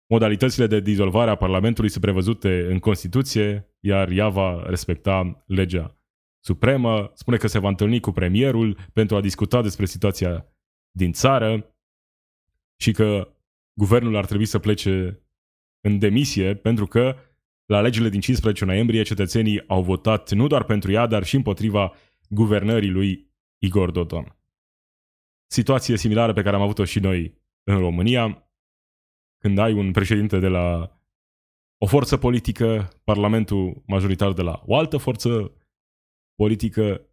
[0.10, 5.99] modalitățile de dizolvare a Parlamentului sunt prevăzute în Constituție, iar ea va respecta legea
[6.50, 7.12] supremă.
[7.14, 10.46] Spune că se va întâlni cu premierul pentru a discuta despre situația
[10.92, 11.76] din țară
[12.82, 13.34] și că
[13.74, 15.24] guvernul ar trebui să plece
[15.82, 17.16] în demisie pentru că
[17.66, 21.94] la alegerile din 15 noiembrie cetățenii au votat nu doar pentru ea, dar și împotriva
[22.30, 24.40] guvernării lui Igor Dodon
[25.52, 28.50] situație similară pe care am avut-o și noi în România,
[29.38, 30.98] când ai un președinte de la
[31.78, 35.54] o forță politică, Parlamentul majoritar de la o altă forță
[36.42, 37.10] politică,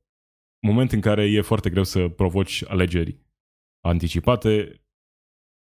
[0.66, 3.20] moment în care e foarte greu să provoci alegeri
[3.80, 4.80] anticipate.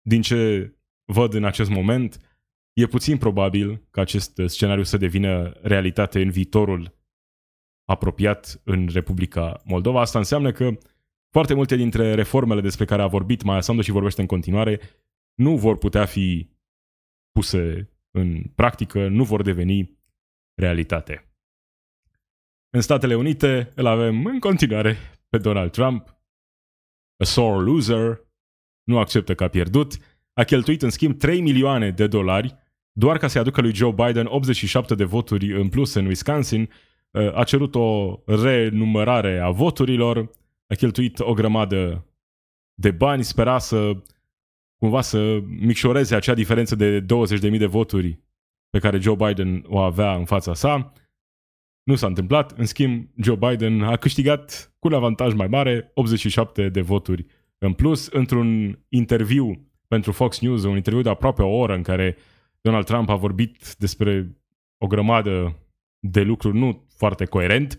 [0.08, 0.72] Din ce
[1.12, 2.20] văd în acest moment,
[2.72, 6.94] e puțin probabil ca acest scenariu să devină realitate în viitorul
[7.84, 10.00] apropiat în Republica Moldova.
[10.00, 10.78] Asta înseamnă că
[11.30, 14.80] foarte multe dintre reformele despre care a vorbit Maia Sandu și vorbește în continuare
[15.34, 16.50] nu vor putea fi
[17.32, 19.98] puse în practică, nu vor deveni
[20.54, 21.31] realitate.
[22.74, 24.96] În Statele Unite îl avem în continuare
[25.28, 26.16] pe Donald Trump,
[27.16, 28.20] a sore loser,
[28.84, 29.96] nu acceptă că a pierdut,
[30.32, 32.56] a cheltuit în schimb 3 milioane de dolari
[32.92, 36.70] doar ca să-i aducă lui Joe Biden 87 de voturi în plus în Wisconsin,
[37.10, 40.30] uh, a cerut o renumărare a voturilor,
[40.66, 42.06] a cheltuit o grămadă
[42.74, 43.96] de bani, spera să
[44.76, 48.18] cumva să micșoreze acea diferență de 20.000 de voturi
[48.70, 50.92] pe care Joe Biden o avea în fața sa.
[51.82, 52.58] Nu s-a întâmplat.
[52.58, 57.26] În schimb, Joe Biden a câștigat cu un avantaj mai mare, 87 de voturi
[57.58, 62.16] în plus, într-un interviu pentru Fox News, un interviu de aproape o oră în care
[62.60, 64.36] Donald Trump a vorbit despre
[64.78, 65.56] o grămadă
[65.98, 67.78] de lucruri nu foarte coerent,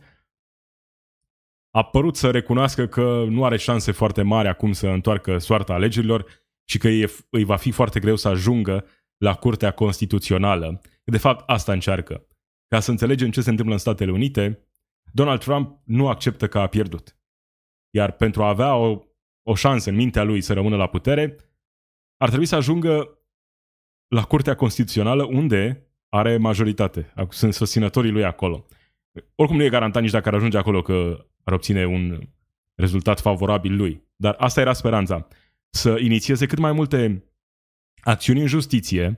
[1.71, 6.25] a părut să recunoască că nu are șanse foarte mari acum să întoarcă soarta alegerilor
[6.65, 6.87] și că
[7.29, 8.85] îi va fi foarte greu să ajungă
[9.17, 10.81] la Curtea Constituțională.
[11.03, 12.27] De fapt, asta încearcă.
[12.73, 14.67] Ca să înțelegem ce se întâmplă în Statele Unite,
[15.11, 17.17] Donald Trump nu acceptă că a pierdut.
[17.89, 19.03] Iar pentru a avea o,
[19.43, 21.35] o șansă în mintea lui să rămână la putere,
[22.17, 23.19] ar trebui să ajungă
[24.07, 27.13] la Curtea Constituțională unde are majoritate.
[27.29, 28.65] Sunt susținătorii lui acolo.
[29.35, 32.29] Oricum nu e garantat nici dacă ar ajunge acolo că ar obține un
[32.75, 34.03] rezultat favorabil lui.
[34.15, 35.27] Dar asta era speranța.
[35.69, 37.23] Să inițieze cât mai multe
[38.01, 39.17] acțiuni în justiție,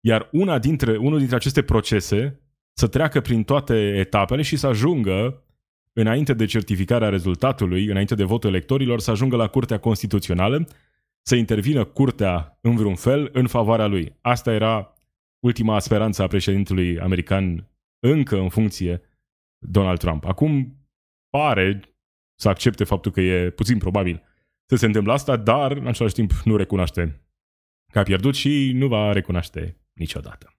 [0.00, 2.40] iar una dintre, unul dintre aceste procese
[2.78, 5.42] să treacă prin toate etapele și să ajungă,
[5.92, 10.68] înainte de certificarea rezultatului, înainte de votul electorilor, să ajungă la Curtea Constituțională,
[11.22, 14.16] să intervină Curtea în vreun fel în favoarea lui.
[14.20, 14.94] Asta era
[15.38, 19.00] ultima speranță a președintelui american încă în funcție
[19.58, 20.24] Donald Trump.
[20.24, 20.76] Acum
[21.30, 21.80] pare
[22.40, 24.22] să accepte faptul că e puțin probabil
[24.66, 27.20] să se întâmple asta, dar în același timp nu recunoaște
[27.92, 30.55] că a pierdut și nu va recunoaște niciodată.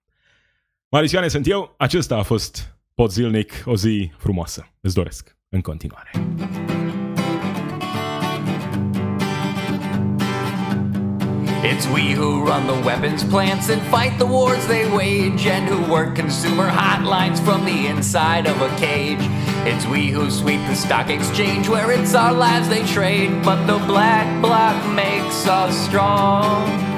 [1.26, 2.76] Sunt eu, acesta a fost
[3.08, 4.68] Zilnic, o zi frumoasă.
[4.80, 6.10] Îți doresc în continuare.
[11.62, 15.92] It's we who run the weapons plants and fight the wars they wage, and who
[15.92, 19.24] work consumer hotlines from the inside of a cage.
[19.70, 23.78] It's we who sweep the stock exchange where it's our lives they trade, but the
[23.86, 26.97] black bloc makes us strong.